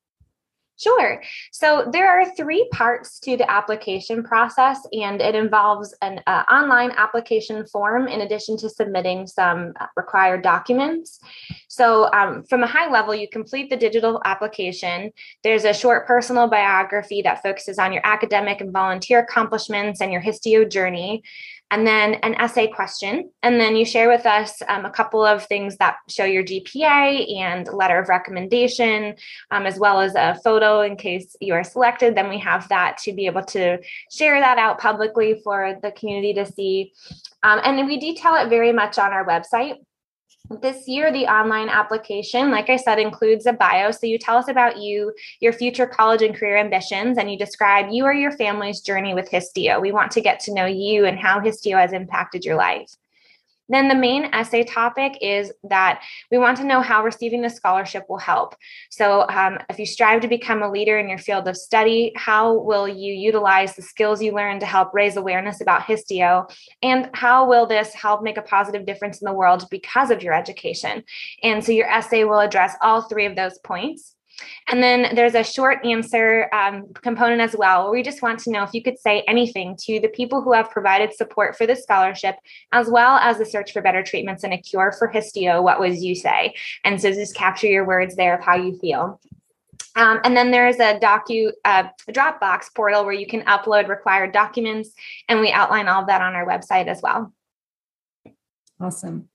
Sure. 0.76 1.22
So 1.50 1.88
there 1.90 2.10
are 2.10 2.34
three 2.34 2.68
parts 2.72 3.18
to 3.20 3.34
the 3.38 3.50
application 3.50 4.22
process, 4.22 4.80
and 4.92 5.22
it 5.22 5.34
involves 5.34 5.96
an 6.02 6.20
uh, 6.26 6.42
online 6.52 6.90
application 6.90 7.64
form 7.68 8.06
in 8.06 8.20
addition 8.20 8.58
to 8.58 8.68
submitting 8.68 9.26
some 9.26 9.72
uh, 9.80 9.86
required 9.96 10.42
documents. 10.42 11.20
So, 11.68 12.12
um, 12.12 12.44
from 12.44 12.62
a 12.62 12.66
high 12.66 12.90
level, 12.90 13.14
you 13.14 13.26
complete 13.26 13.70
the 13.70 13.78
digital 13.78 14.20
application. 14.26 15.10
There's 15.42 15.64
a 15.64 15.72
short 15.72 16.06
personal 16.06 16.48
biography 16.48 17.22
that 17.22 17.42
focuses 17.42 17.78
on 17.78 17.94
your 17.94 18.02
academic 18.04 18.60
and 18.60 18.70
volunteer 18.70 19.20
accomplishments 19.20 20.02
and 20.02 20.12
your 20.12 20.20
histio 20.20 20.66
journey 20.66 21.22
and 21.74 21.84
then 21.84 22.14
an 22.22 22.36
essay 22.36 22.68
question. 22.68 23.32
And 23.42 23.58
then 23.58 23.74
you 23.74 23.84
share 23.84 24.08
with 24.08 24.26
us 24.26 24.62
um, 24.68 24.84
a 24.84 24.90
couple 24.90 25.24
of 25.24 25.44
things 25.46 25.76
that 25.78 25.96
show 26.08 26.24
your 26.24 26.44
GPA 26.44 27.36
and 27.36 27.66
letter 27.66 27.98
of 27.98 28.08
recommendation, 28.08 29.16
um, 29.50 29.66
as 29.66 29.76
well 29.76 30.00
as 30.00 30.14
a 30.14 30.38
photo 30.44 30.82
in 30.82 30.94
case 30.94 31.34
you 31.40 31.52
are 31.52 31.64
selected. 31.64 32.14
Then 32.14 32.28
we 32.28 32.38
have 32.38 32.68
that 32.68 32.98
to 32.98 33.12
be 33.12 33.26
able 33.26 33.42
to 33.46 33.78
share 34.08 34.38
that 34.38 34.56
out 34.56 34.78
publicly 34.78 35.40
for 35.42 35.76
the 35.82 35.90
community 35.90 36.32
to 36.34 36.46
see. 36.46 36.92
Um, 37.42 37.58
and 37.64 37.88
we 37.88 37.98
detail 37.98 38.36
it 38.36 38.48
very 38.48 38.70
much 38.70 38.96
on 38.96 39.12
our 39.12 39.26
website. 39.26 39.74
This 40.50 40.86
year, 40.86 41.10
the 41.10 41.26
online 41.26 41.70
application, 41.70 42.50
like 42.50 42.68
I 42.68 42.76
said, 42.76 42.98
includes 42.98 43.46
a 43.46 43.52
bio. 43.54 43.90
So 43.90 44.06
you 44.06 44.18
tell 44.18 44.36
us 44.36 44.48
about 44.48 44.76
you, 44.76 45.14
your 45.40 45.54
future 45.54 45.86
college 45.86 46.20
and 46.20 46.34
career 46.34 46.58
ambitions, 46.58 47.16
and 47.16 47.30
you 47.30 47.38
describe 47.38 47.86
you 47.90 48.04
or 48.04 48.12
your 48.12 48.32
family's 48.32 48.80
journey 48.80 49.14
with 49.14 49.30
Histio. 49.30 49.80
We 49.80 49.90
want 49.90 50.10
to 50.12 50.20
get 50.20 50.40
to 50.40 50.54
know 50.54 50.66
you 50.66 51.06
and 51.06 51.18
how 51.18 51.40
Histio 51.40 51.78
has 51.78 51.94
impacted 51.94 52.44
your 52.44 52.56
life. 52.56 52.94
Then 53.68 53.88
the 53.88 53.94
main 53.94 54.26
essay 54.26 54.62
topic 54.62 55.18
is 55.20 55.52
that 55.64 56.02
we 56.30 56.38
want 56.38 56.58
to 56.58 56.64
know 56.64 56.80
how 56.80 57.02
receiving 57.02 57.42
the 57.42 57.50
scholarship 57.50 58.04
will 58.08 58.18
help. 58.18 58.54
So, 58.90 59.26
um, 59.28 59.58
if 59.70 59.78
you 59.78 59.86
strive 59.86 60.20
to 60.22 60.28
become 60.28 60.62
a 60.62 60.70
leader 60.70 60.98
in 60.98 61.08
your 61.08 61.18
field 61.18 61.48
of 61.48 61.56
study, 61.56 62.12
how 62.16 62.58
will 62.58 62.86
you 62.86 63.12
utilize 63.12 63.74
the 63.74 63.82
skills 63.82 64.22
you 64.22 64.32
learn 64.32 64.60
to 64.60 64.66
help 64.66 64.92
raise 64.92 65.16
awareness 65.16 65.60
about 65.60 65.84
Histio? 65.84 66.46
And 66.82 67.10
how 67.14 67.48
will 67.48 67.66
this 67.66 67.94
help 67.94 68.22
make 68.22 68.36
a 68.36 68.42
positive 68.42 68.86
difference 68.86 69.20
in 69.20 69.26
the 69.26 69.32
world 69.32 69.66
because 69.70 70.10
of 70.10 70.22
your 70.22 70.34
education? 70.34 71.04
And 71.42 71.64
so, 71.64 71.72
your 71.72 71.88
essay 71.88 72.24
will 72.24 72.40
address 72.40 72.76
all 72.82 73.02
three 73.02 73.26
of 73.26 73.36
those 73.36 73.58
points. 73.64 74.13
And 74.68 74.82
then 74.82 75.14
there's 75.14 75.34
a 75.34 75.44
short 75.44 75.84
answer 75.84 76.48
um, 76.52 76.92
component 76.94 77.40
as 77.40 77.54
well, 77.56 77.84
where 77.84 77.92
we 77.92 78.02
just 78.02 78.22
want 78.22 78.38
to 78.40 78.50
know 78.50 78.62
if 78.62 78.72
you 78.72 78.82
could 78.82 78.98
say 78.98 79.22
anything 79.28 79.76
to 79.82 80.00
the 80.00 80.08
people 80.08 80.42
who 80.42 80.52
have 80.52 80.70
provided 80.70 81.14
support 81.14 81.56
for 81.56 81.66
the 81.66 81.76
scholarship, 81.76 82.36
as 82.72 82.88
well 82.88 83.16
as 83.18 83.38
the 83.38 83.46
search 83.46 83.72
for 83.72 83.82
better 83.82 84.02
treatments 84.02 84.44
and 84.44 84.52
a 84.52 84.58
cure 84.58 84.92
for 84.98 85.08
histio. 85.08 85.60
What 85.62 85.80
was 85.80 86.02
you 86.02 86.14
say? 86.14 86.54
And 86.84 87.00
so 87.00 87.10
just 87.10 87.34
capture 87.34 87.66
your 87.66 87.86
words 87.86 88.16
there 88.16 88.36
of 88.36 88.44
how 88.44 88.56
you 88.56 88.78
feel. 88.78 89.20
Um, 89.96 90.20
and 90.24 90.36
then 90.36 90.50
there's 90.50 90.76
a 90.76 90.98
docu 90.98 91.52
uh, 91.64 91.84
Dropbox 92.10 92.74
portal 92.74 93.04
where 93.04 93.14
you 93.14 93.26
can 93.26 93.42
upload 93.42 93.88
required 93.88 94.32
documents, 94.32 94.90
and 95.28 95.40
we 95.40 95.52
outline 95.52 95.88
all 95.88 96.02
of 96.02 96.08
that 96.08 96.20
on 96.20 96.34
our 96.34 96.46
website 96.46 96.88
as 96.88 97.00
well. 97.00 97.32
Awesome, 98.80 99.28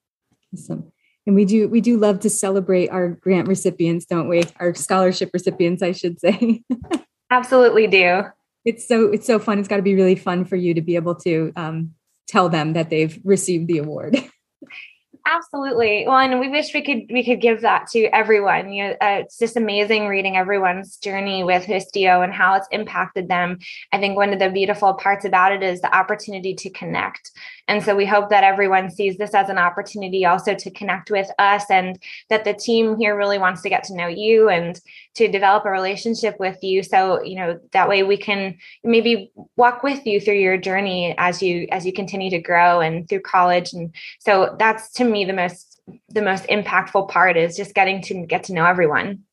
awesome 0.53 0.91
and 1.29 1.35
we 1.35 1.45
do 1.45 1.67
we 1.67 1.79
do 1.79 1.95
love 1.95 2.19
to 2.21 2.29
celebrate 2.29 2.89
our 2.89 3.09
grant 3.09 3.47
recipients 3.47 4.03
don't 4.03 4.27
we? 4.27 4.41
Our 4.59 4.73
scholarship 4.73 5.29
recipients 5.31 5.83
i 5.83 5.91
should 5.91 6.19
say. 6.19 6.63
Absolutely 7.29 7.85
do. 7.85 8.23
It's 8.65 8.87
so 8.87 9.11
it's 9.11 9.27
so 9.27 9.37
fun. 9.37 9.59
It's 9.59 9.67
got 9.67 9.75
to 9.75 9.83
be 9.83 9.93
really 9.93 10.15
fun 10.15 10.43
for 10.43 10.55
you 10.55 10.73
to 10.73 10.81
be 10.81 10.95
able 10.95 11.13
to 11.17 11.53
um, 11.55 11.93
tell 12.27 12.49
them 12.49 12.73
that 12.73 12.89
they've 12.89 13.19
received 13.23 13.67
the 13.67 13.77
award 13.77 14.17
absolutely 15.29 16.05
well 16.07 16.17
and 16.17 16.39
we 16.39 16.49
wish 16.49 16.73
we 16.73 16.81
could 16.81 17.01
we 17.11 17.23
could 17.23 17.39
give 17.39 17.61
that 17.61 17.87
to 17.87 18.05
everyone 18.15 18.71
you 18.71 18.83
know 18.83 18.91
uh, 18.93 19.19
it's 19.21 19.37
just 19.37 19.55
amazing 19.55 20.07
reading 20.07 20.35
everyone's 20.35 20.97
journey 20.97 21.43
with 21.43 21.63
histio 21.63 22.21
and 22.21 22.33
how 22.33 22.55
it's 22.55 22.67
impacted 22.71 23.27
them 23.27 23.57
i 23.93 23.99
think 23.99 24.17
one 24.17 24.33
of 24.33 24.39
the 24.39 24.49
beautiful 24.49 24.93
parts 24.95 25.25
about 25.25 25.51
it 25.51 25.61
is 25.61 25.81
the 25.81 25.95
opportunity 25.95 26.55
to 26.55 26.69
connect 26.71 27.31
and 27.69 27.83
so 27.83 27.95
we 27.95 28.05
hope 28.07 28.29
that 28.31 28.43
everyone 28.43 28.89
sees 28.89 29.17
this 29.17 29.35
as 29.35 29.47
an 29.47 29.59
opportunity 29.59 30.25
also 30.25 30.55
to 30.55 30.71
connect 30.71 31.11
with 31.11 31.29
us 31.37 31.65
and 31.69 31.99
that 32.29 32.43
the 32.43 32.53
team 32.53 32.97
here 32.97 33.15
really 33.15 33.37
wants 33.37 33.61
to 33.61 33.69
get 33.69 33.83
to 33.85 33.95
know 33.95 34.07
you 34.07 34.49
and 34.49 34.81
to 35.13 35.27
develop 35.27 35.65
a 35.65 35.69
relationship 35.69 36.39
with 36.39 36.57
you. 36.63 36.81
So, 36.81 37.21
you 37.21 37.35
know, 37.35 37.59
that 37.73 37.87
way 37.87 38.01
we 38.01 38.17
can 38.17 38.57
maybe 38.83 39.31
walk 39.55 39.83
with 39.83 40.07
you 40.07 40.19
through 40.19 40.39
your 40.39 40.57
journey 40.57 41.13
as 41.19 41.43
you 41.43 41.67
as 41.71 41.85
you 41.85 41.93
continue 41.93 42.31
to 42.31 42.39
grow 42.39 42.81
and 42.81 43.07
through 43.07 43.21
college. 43.21 43.71
And 43.71 43.93
so 44.19 44.55
that's 44.57 44.91
to 44.93 45.03
me 45.03 45.18
the 45.25 45.33
most 45.33 45.81
the 46.09 46.21
most 46.21 46.43
impactful 46.45 47.09
part 47.09 47.37
is 47.37 47.55
just 47.55 47.73
getting 47.73 48.01
to 48.03 48.25
get 48.25 48.43
to 48.45 48.53
know 48.53 48.65
everyone. 48.65 49.23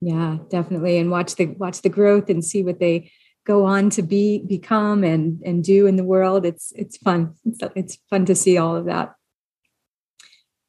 Yeah, 0.00 0.38
definitely. 0.50 0.98
And 0.98 1.10
watch 1.10 1.36
the 1.36 1.46
watch 1.46 1.82
the 1.82 1.88
growth 1.88 2.28
and 2.28 2.44
see 2.44 2.62
what 2.62 2.78
they 2.78 3.10
go 3.46 3.64
on 3.64 3.90
to 3.90 4.02
be 4.02 4.44
become 4.46 5.04
and 5.04 5.40
and 5.44 5.64
do 5.64 5.86
in 5.86 5.96
the 5.96 6.04
world. 6.04 6.44
It's 6.44 6.72
it's 6.76 6.96
fun. 6.96 7.34
It's, 7.44 7.60
it's 7.74 7.98
fun 8.10 8.26
to 8.26 8.34
see 8.34 8.58
all 8.58 8.76
of 8.76 8.86
that. 8.86 9.14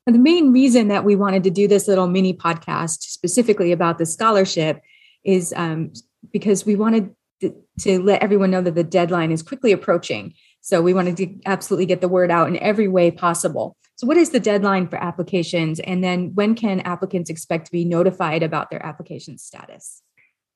And 0.07 0.15
the 0.15 0.19
main 0.19 0.53
reason 0.53 0.87
that 0.89 1.03
we 1.03 1.15
wanted 1.15 1.43
to 1.45 1.49
do 1.49 1.67
this 1.67 1.87
little 1.87 2.07
mini 2.07 2.33
podcast 2.33 3.01
specifically 3.01 3.71
about 3.71 3.97
the 3.97 4.05
scholarship 4.05 4.81
is 5.23 5.51
um, 5.55 5.93
because 6.31 6.65
we 6.65 6.75
wanted 6.75 7.15
to, 7.41 7.55
to 7.79 8.01
let 8.01 8.21
everyone 8.21 8.51
know 8.51 8.61
that 8.61 8.75
the 8.75 8.83
deadline 8.83 9.31
is 9.31 9.41
quickly 9.41 9.71
approaching. 9.71 10.33
So 10.61 10.81
we 10.81 10.93
wanted 10.93 11.17
to 11.17 11.35
absolutely 11.45 11.87
get 11.87 12.01
the 12.01 12.07
word 12.07 12.29
out 12.29 12.47
in 12.47 12.57
every 12.57 12.87
way 12.87 13.11
possible 13.11 13.75
so 13.95 14.07
what 14.07 14.17
is 14.17 14.31
the 14.31 14.39
deadline 14.39 14.87
for 14.87 14.97
applications 14.97 15.79
and 15.81 16.03
then 16.03 16.33
when 16.35 16.55
can 16.55 16.79
applicants 16.81 17.29
expect 17.29 17.65
to 17.65 17.71
be 17.71 17.85
notified 17.85 18.43
about 18.43 18.69
their 18.69 18.85
application 18.85 19.37
status 19.37 20.01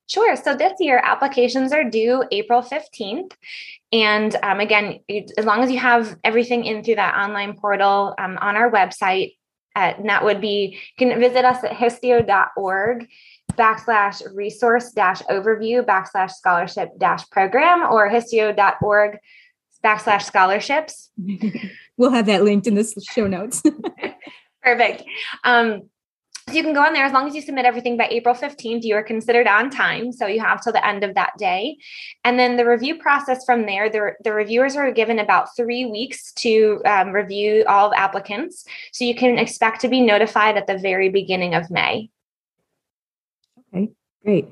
Sure. 0.10 0.36
So 0.36 0.56
this 0.56 0.74
year, 0.80 1.00
applications 1.04 1.72
are 1.72 1.84
due 1.84 2.24
April 2.32 2.64
15th. 2.64 3.32
And 3.92 4.36
um, 4.42 4.60
again, 4.60 5.02
as 5.38 5.46
long 5.46 5.62
as 5.62 5.70
you 5.72 5.78
have 5.78 6.18
everything 6.24 6.66
in 6.66 6.84
through 6.84 6.96
that 6.96 7.16
online 7.16 7.56
portal 7.56 8.16
um, 8.18 8.40
on 8.42 8.56
our 8.56 8.72
website, 8.72 9.36
uh, 9.76 9.94
and 9.98 10.10
that 10.10 10.24
would 10.24 10.42
be, 10.42 10.80
you 10.98 11.08
can 11.08 11.20
visit 11.20 11.46
us 11.46 11.64
at 11.64 11.74
histio.org 11.74 13.08
backslash 13.54 14.24
resource 14.34 14.92
dash 14.92 15.22
overview 15.24 15.84
backslash 15.86 16.32
scholarship 16.32 16.90
dash 16.98 17.30
program 17.30 17.84
or 17.84 18.10
histio.org 18.10 19.20
backslash 19.84 20.24
scholarships. 20.24 21.10
we'll 21.98 22.12
have 22.12 22.26
that 22.26 22.44
linked 22.44 22.68
in 22.68 22.76
the 22.76 23.06
show 23.12 23.28
notes. 23.28 23.64
Perfect. 24.64 25.04
Um, 25.44 25.90
so 26.50 26.56
you 26.56 26.64
can 26.64 26.74
go 26.74 26.82
on 26.82 26.94
there 26.94 27.06
as 27.06 27.14
long 27.14 27.28
as 27.28 27.36
you 27.36 27.42
submit 27.42 27.66
everything 27.66 27.96
by 27.96 28.08
April 28.10 28.34
15th, 28.34 28.82
you 28.82 28.96
are 28.96 29.04
considered 29.04 29.46
on 29.46 29.70
time. 29.70 30.12
So 30.12 30.26
you 30.26 30.40
have 30.40 30.64
till 30.64 30.74
the 30.74 30.86
end 30.86 31.04
of 31.04 31.14
that 31.14 31.34
day. 31.38 31.78
And 32.24 32.40
then 32.40 32.58
the 32.58 32.66
review 32.66 32.98
process 32.98 33.46
from 33.46 33.68
there, 33.68 33.88
the, 33.88 34.14
the 34.24 34.34
reviewers 34.34 34.76
are 34.76 34.92
given 34.92 35.20
about 35.20 35.56
three 35.56 35.86
weeks 35.86 36.34
to 36.34 36.82
um, 36.86 37.12
review 37.12 37.66
all 37.68 37.94
applicants. 37.94 38.66
So 38.92 39.06
you 39.06 39.14
can 39.14 39.38
expect 39.38 39.82
to 39.82 39.90
be 39.90 40.02
notified 40.02 40.58
at 40.58 40.66
the 40.66 40.78
very 40.78 41.10
beginning 41.10 41.54
of 41.54 41.70
May. 41.70 42.10
Okay, 43.72 43.92
great. 44.24 44.48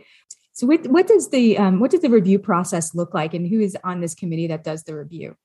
So 0.58 0.66
what, 0.66 0.88
what 0.88 1.06
does 1.06 1.30
the 1.30 1.56
um, 1.60 1.80
what 1.80 1.92
does 1.92 2.02
the 2.02 2.10
review 2.10 2.40
process 2.40 2.96
look 2.96 3.14
like 3.14 3.36
and 3.36 3.48
who 3.48 3.60
is 3.60 3.78
on 3.84 4.02
this 4.02 4.16
committee 4.16 4.48
that 4.48 4.64
does 4.64 4.82
the 4.82 4.96
review? 4.96 5.38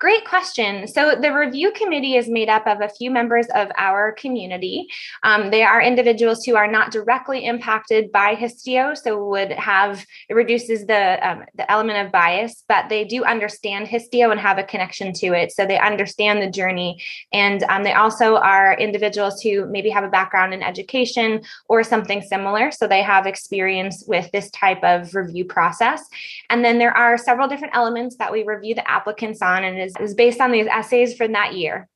Great 0.00 0.24
question. 0.24 0.88
So, 0.88 1.14
the 1.14 1.32
review 1.32 1.70
committee 1.70 2.16
is 2.16 2.28
made 2.28 2.48
up 2.48 2.66
of 2.66 2.80
a 2.80 2.88
few 2.88 3.12
members 3.12 3.46
of 3.54 3.68
our 3.78 4.10
community. 4.10 4.88
Um, 5.22 5.52
they 5.52 5.62
are 5.62 5.80
individuals 5.80 6.44
who 6.44 6.56
are 6.56 6.66
not 6.66 6.90
directly 6.90 7.46
impacted 7.46 8.10
by 8.10 8.34
Histio, 8.34 8.94
so 8.94 9.24
would 9.28 9.52
have 9.52 10.04
it 10.28 10.34
reduces 10.34 10.86
the 10.86 11.26
um, 11.26 11.44
the 11.54 11.70
element 11.70 12.04
of 12.04 12.12
bias, 12.12 12.64
but 12.68 12.88
they 12.88 13.04
do 13.04 13.22
understand 13.22 13.86
Histio 13.86 14.32
and 14.32 14.40
have 14.40 14.58
a 14.58 14.64
connection 14.64 15.12
to 15.12 15.26
it, 15.28 15.52
so 15.52 15.64
they 15.64 15.78
understand 15.78 16.42
the 16.42 16.50
journey. 16.50 17.00
And 17.32 17.62
um, 17.64 17.84
they 17.84 17.92
also 17.92 18.34
are 18.36 18.76
individuals 18.76 19.40
who 19.42 19.66
maybe 19.66 19.90
have 19.90 20.04
a 20.04 20.08
background 20.08 20.52
in 20.52 20.62
education 20.62 21.42
or 21.68 21.84
something 21.84 22.20
similar, 22.20 22.72
so 22.72 22.88
they 22.88 23.02
have 23.02 23.26
experience 23.26 24.02
with 24.08 24.28
this 24.32 24.50
type 24.50 24.82
of 24.82 25.14
review 25.14 25.44
process. 25.44 26.02
And 26.50 26.64
then 26.64 26.78
there 26.78 26.96
are 26.96 27.16
several 27.16 27.46
different 27.46 27.76
elements 27.76 28.16
that 28.16 28.32
we 28.32 28.42
review 28.42 28.74
the 28.74 28.90
applicants 28.90 29.40
on, 29.40 29.62
and 29.62 29.83
is, 29.84 29.94
is 30.00 30.14
based 30.14 30.40
on 30.40 30.50
these 30.50 30.66
essays 30.66 31.16
from 31.16 31.32
that 31.32 31.54
year. 31.54 31.88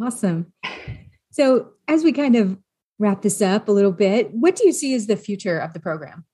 Awesome. 0.00 0.52
So, 1.30 1.70
as 1.88 2.02
we 2.02 2.12
kind 2.12 2.36
of 2.36 2.58
wrap 2.98 3.22
this 3.22 3.42
up 3.42 3.68
a 3.68 3.72
little 3.72 3.92
bit, 3.92 4.32
what 4.32 4.56
do 4.56 4.66
you 4.66 4.72
see 4.72 4.94
as 4.94 5.06
the 5.06 5.16
future 5.16 5.58
of 5.58 5.72
the 5.72 5.80
program? 5.80 6.24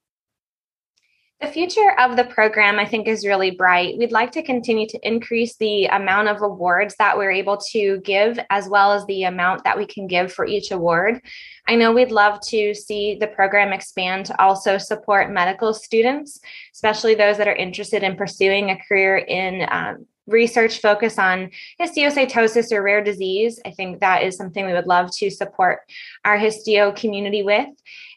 The 1.42 1.48
future 1.48 1.98
of 1.98 2.14
the 2.14 2.22
program, 2.22 2.78
I 2.78 2.84
think, 2.84 3.08
is 3.08 3.26
really 3.26 3.50
bright. 3.50 3.98
We'd 3.98 4.12
like 4.12 4.30
to 4.32 4.44
continue 4.44 4.86
to 4.86 4.98
increase 5.02 5.56
the 5.56 5.86
amount 5.86 6.28
of 6.28 6.40
awards 6.40 6.94
that 7.00 7.18
we're 7.18 7.32
able 7.32 7.56
to 7.72 8.00
give, 8.04 8.38
as 8.50 8.68
well 8.68 8.92
as 8.92 9.04
the 9.06 9.24
amount 9.24 9.64
that 9.64 9.76
we 9.76 9.84
can 9.84 10.06
give 10.06 10.32
for 10.32 10.46
each 10.46 10.70
award. 10.70 11.20
I 11.66 11.74
know 11.74 11.90
we'd 11.90 12.12
love 12.12 12.40
to 12.50 12.72
see 12.74 13.16
the 13.18 13.26
program 13.26 13.72
expand 13.72 14.26
to 14.26 14.40
also 14.40 14.78
support 14.78 15.32
medical 15.32 15.74
students, 15.74 16.38
especially 16.74 17.16
those 17.16 17.38
that 17.38 17.48
are 17.48 17.56
interested 17.56 18.04
in 18.04 18.14
pursuing 18.14 18.70
a 18.70 18.78
career 18.86 19.16
in 19.16 19.66
um, 19.68 20.06
research 20.26 20.80
focus 20.80 21.18
on 21.18 21.50
histiocytosis 21.80 22.72
or 22.72 22.82
rare 22.82 23.02
disease. 23.02 23.60
I 23.66 23.70
think 23.70 24.00
that 24.00 24.22
is 24.22 24.36
something 24.36 24.64
we 24.64 24.72
would 24.72 24.86
love 24.86 25.10
to 25.16 25.30
support 25.30 25.80
our 26.24 26.38
histio 26.38 26.92
community 26.92 27.42
with. 27.42 27.68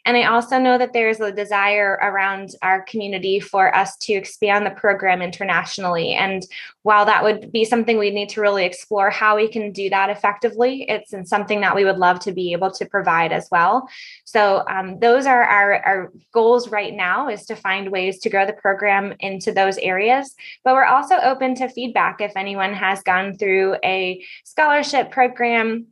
And 0.06 0.16
I 0.16 0.26
also 0.26 0.60
know 0.60 0.78
that 0.78 0.94
there's 0.94 1.20
a 1.20 1.32
desire 1.32 2.00
around 2.02 2.52
our 2.62 2.84
community 2.84 3.40
for 3.40 3.76
us 3.76 3.98
to 3.98 4.14
expand 4.14 4.66
the 4.66 4.72
program 4.72 5.22
internationally. 5.22 6.14
And 6.14 6.46
while 6.84 7.06
that 7.06 7.24
would 7.24 7.52
be 7.52 7.66
something 7.66 7.98
we 7.98 8.12
need 8.12 8.30
to 8.30 8.42
really 8.42 8.66
explore 8.66 9.10
how 9.10 9.36
we 9.36 9.48
can 9.48 9.72
do 9.72 9.90
that 9.90 10.12
effectively, 10.12 10.86
it's 10.88 11.14
something 11.28 11.62
that 11.62 11.76
we 11.76 11.86
would 11.86 11.98
love 11.98 12.20
to 12.22 12.32
be 12.32 12.54
able 12.54 12.70
to 12.72 12.86
provide 12.86 13.32
as 13.32 13.48
well. 13.52 13.90
So 14.26 14.64
um, 14.70 15.00
those 15.00 15.26
are 15.26 15.44
our, 15.44 15.74
our 15.84 16.12
goals 16.32 16.70
right 16.70 16.94
now 16.94 17.28
is 17.30 17.48
to 17.48 17.56
find 17.56 17.92
ways 17.92 18.20
to 18.20 18.30
grow 18.30 18.46
the 18.46 18.54
program 18.54 19.16
into 19.20 19.52
those 19.52 19.80
areas. 19.80 20.36
But 20.64 20.76
we're 20.76 20.86
also 20.86 21.16
open 21.16 21.56
to 21.56 21.68
feedback 21.68 22.22
if 22.22 22.34
anyone 22.36 22.74
has 22.76 23.02
gone 23.02 23.38
through 23.38 23.78
a 23.84 24.24
scholarship 24.44 25.10
program 25.10 25.88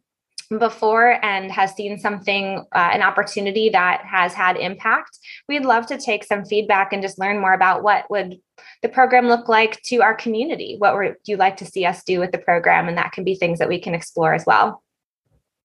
before 0.59 1.23
and 1.23 1.51
has 1.51 1.73
seen 1.73 1.97
something, 1.97 2.65
uh, 2.73 2.89
an 2.93 3.01
opportunity 3.01 3.69
that 3.69 4.03
has 4.05 4.33
had 4.33 4.57
impact, 4.57 5.17
we'd 5.47 5.65
love 5.65 5.85
to 5.87 5.97
take 5.97 6.23
some 6.23 6.45
feedback 6.45 6.93
and 6.93 7.01
just 7.01 7.19
learn 7.19 7.39
more 7.39 7.53
about 7.53 7.83
what 7.83 8.09
would 8.09 8.39
the 8.81 8.89
program 8.89 9.27
look 9.27 9.49
like 9.49 9.81
to 9.83 10.01
our 10.01 10.15
community. 10.15 10.75
What 10.77 10.95
would 10.95 11.15
you 11.25 11.37
like 11.37 11.57
to 11.57 11.65
see 11.65 11.85
us 11.85 12.03
do 12.03 12.19
with 12.19 12.31
the 12.31 12.37
program? 12.37 12.87
And 12.87 12.97
that 12.97 13.11
can 13.11 13.23
be 13.23 13.35
things 13.35 13.59
that 13.59 13.69
we 13.69 13.79
can 13.79 13.93
explore 13.93 14.33
as 14.33 14.45
well. 14.45 14.83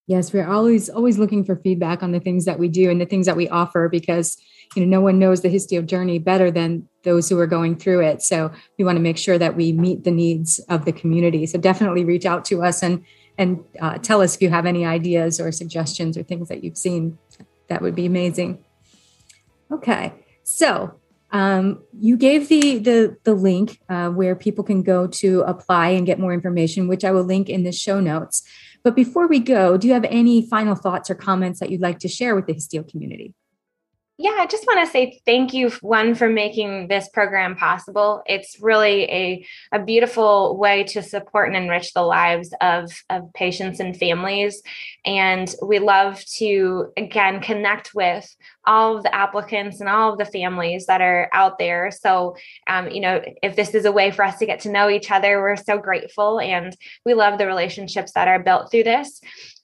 Yes, 0.08 0.32
we're 0.32 0.48
always 0.48 0.88
always 0.88 1.18
looking 1.18 1.44
for 1.44 1.56
feedback 1.56 2.02
on 2.02 2.12
the 2.12 2.20
things 2.20 2.46
that 2.46 2.58
we 2.58 2.68
do 2.68 2.90
and 2.90 2.98
the 2.98 3.04
things 3.04 3.26
that 3.26 3.36
we 3.36 3.46
offer 3.50 3.90
because 3.90 4.38
you 4.74 4.84
know 4.84 4.88
no 4.88 5.02
one 5.02 5.18
knows 5.18 5.42
the 5.42 5.50
history 5.50 5.76
of 5.76 5.86
journey 5.86 6.18
better 6.18 6.50
than 6.50 6.88
those 7.04 7.28
who 7.28 7.38
are 7.38 7.46
going 7.46 7.76
through 7.76 8.00
it. 8.00 8.22
So 8.22 8.50
we 8.78 8.86
want 8.86 8.96
to 8.96 9.02
make 9.02 9.18
sure 9.18 9.36
that 9.36 9.54
we 9.54 9.72
meet 9.72 10.04
the 10.04 10.10
needs 10.10 10.60
of 10.70 10.86
the 10.86 10.92
community. 10.92 11.44
So 11.44 11.58
definitely 11.58 12.06
reach 12.06 12.24
out 12.24 12.46
to 12.46 12.62
us 12.62 12.82
and 12.82 13.04
and 13.38 13.64
uh, 13.80 13.98
tell 13.98 14.20
us 14.20 14.34
if 14.34 14.42
you 14.42 14.50
have 14.50 14.66
any 14.66 14.84
ideas 14.84 15.40
or 15.40 15.50
suggestions 15.52 16.18
or 16.18 16.22
things 16.24 16.48
that 16.48 16.62
you've 16.62 16.76
seen. 16.76 17.18
That 17.68 17.80
would 17.80 17.94
be 17.94 18.06
amazing. 18.06 18.64
Okay, 19.70 20.12
so 20.42 20.98
um, 21.30 21.82
you 21.98 22.16
gave 22.16 22.48
the 22.48 22.78
the 22.78 23.16
the 23.24 23.34
link 23.34 23.80
uh, 23.88 24.08
where 24.08 24.34
people 24.34 24.64
can 24.64 24.82
go 24.82 25.06
to 25.06 25.42
apply 25.42 25.90
and 25.90 26.06
get 26.06 26.18
more 26.18 26.32
information, 26.32 26.88
which 26.88 27.04
I 27.04 27.12
will 27.12 27.24
link 27.24 27.48
in 27.48 27.62
the 27.62 27.72
show 27.72 28.00
notes. 28.00 28.42
But 28.82 28.96
before 28.96 29.26
we 29.26 29.38
go, 29.38 29.76
do 29.76 29.86
you 29.86 29.94
have 29.94 30.04
any 30.04 30.46
final 30.46 30.74
thoughts 30.74 31.10
or 31.10 31.14
comments 31.14 31.60
that 31.60 31.70
you'd 31.70 31.80
like 31.80 31.98
to 32.00 32.08
share 32.08 32.34
with 32.34 32.46
the 32.46 32.54
Histio 32.54 32.82
community? 32.82 33.34
Yeah, 34.20 34.34
I 34.36 34.46
just 34.46 34.66
want 34.66 34.84
to 34.84 34.90
say 34.90 35.20
thank 35.24 35.54
you, 35.54 35.70
one, 35.80 36.16
for 36.16 36.28
making 36.28 36.88
this 36.88 37.08
program 37.08 37.54
possible. 37.54 38.20
It's 38.26 38.56
really 38.60 39.04
a, 39.04 39.46
a 39.70 39.78
beautiful 39.78 40.56
way 40.56 40.82
to 40.84 41.04
support 41.04 41.46
and 41.46 41.56
enrich 41.56 41.92
the 41.92 42.02
lives 42.02 42.52
of, 42.60 42.90
of 43.10 43.32
patients 43.32 43.78
and 43.78 43.96
families. 43.96 44.60
And 45.04 45.54
we 45.64 45.78
love 45.78 46.20
to, 46.38 46.88
again, 46.96 47.40
connect 47.40 47.94
with 47.94 48.28
all 48.66 48.96
of 48.96 49.04
the 49.04 49.14
applicants 49.14 49.78
and 49.78 49.88
all 49.88 50.12
of 50.12 50.18
the 50.18 50.24
families 50.24 50.86
that 50.86 51.00
are 51.00 51.30
out 51.32 51.60
there. 51.60 51.92
So, 51.92 52.34
um, 52.66 52.90
you 52.90 53.00
know, 53.00 53.22
if 53.40 53.54
this 53.54 53.72
is 53.72 53.84
a 53.84 53.92
way 53.92 54.10
for 54.10 54.24
us 54.24 54.38
to 54.38 54.46
get 54.46 54.58
to 54.60 54.72
know 54.72 54.90
each 54.90 55.12
other, 55.12 55.40
we're 55.40 55.54
so 55.54 55.78
grateful. 55.78 56.40
And 56.40 56.76
we 57.06 57.14
love 57.14 57.38
the 57.38 57.46
relationships 57.46 58.10
that 58.14 58.26
are 58.26 58.42
built 58.42 58.72
through 58.72 58.82
this. 58.82 59.20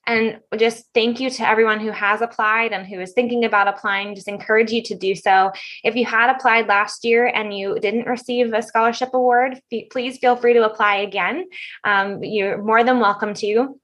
And 0.07 0.41
just 0.59 0.85
thank 0.93 1.21
you 1.21 1.31
to 1.31 1.49
everyone 1.49 1.81
who 1.81 1.91
has 1.91 2.21
applied 2.21 2.73
and 2.73 2.87
who 2.87 3.01
is 3.01 3.13
thinking 3.13 3.45
about 3.45 3.69
applying. 3.69 4.15
Just 4.15 4.29
encourage 4.29 4.71
you 4.71 4.83
to 4.83 4.95
do 4.95 5.15
so. 5.15 5.51
If 5.83 5.97
you 5.97 6.05
had 6.05 6.31
applied 6.31 6.69
last 6.69 7.05
year 7.05 7.27
and 7.27 7.57
you 7.57 7.79
didn't 7.81 8.07
receive 8.07 8.53
a 8.53 8.63
scholarship 8.63 9.11
award, 9.15 9.61
please 9.91 10.19
feel 10.19 10.37
free 10.37 10.53
to 10.55 10.65
apply 10.65 10.97
again. 10.97 11.47
Um, 11.85 12.23
you're 12.23 12.63
more 12.63 12.85
than 12.85 13.01
welcome 13.01 13.35
to. 13.35 13.81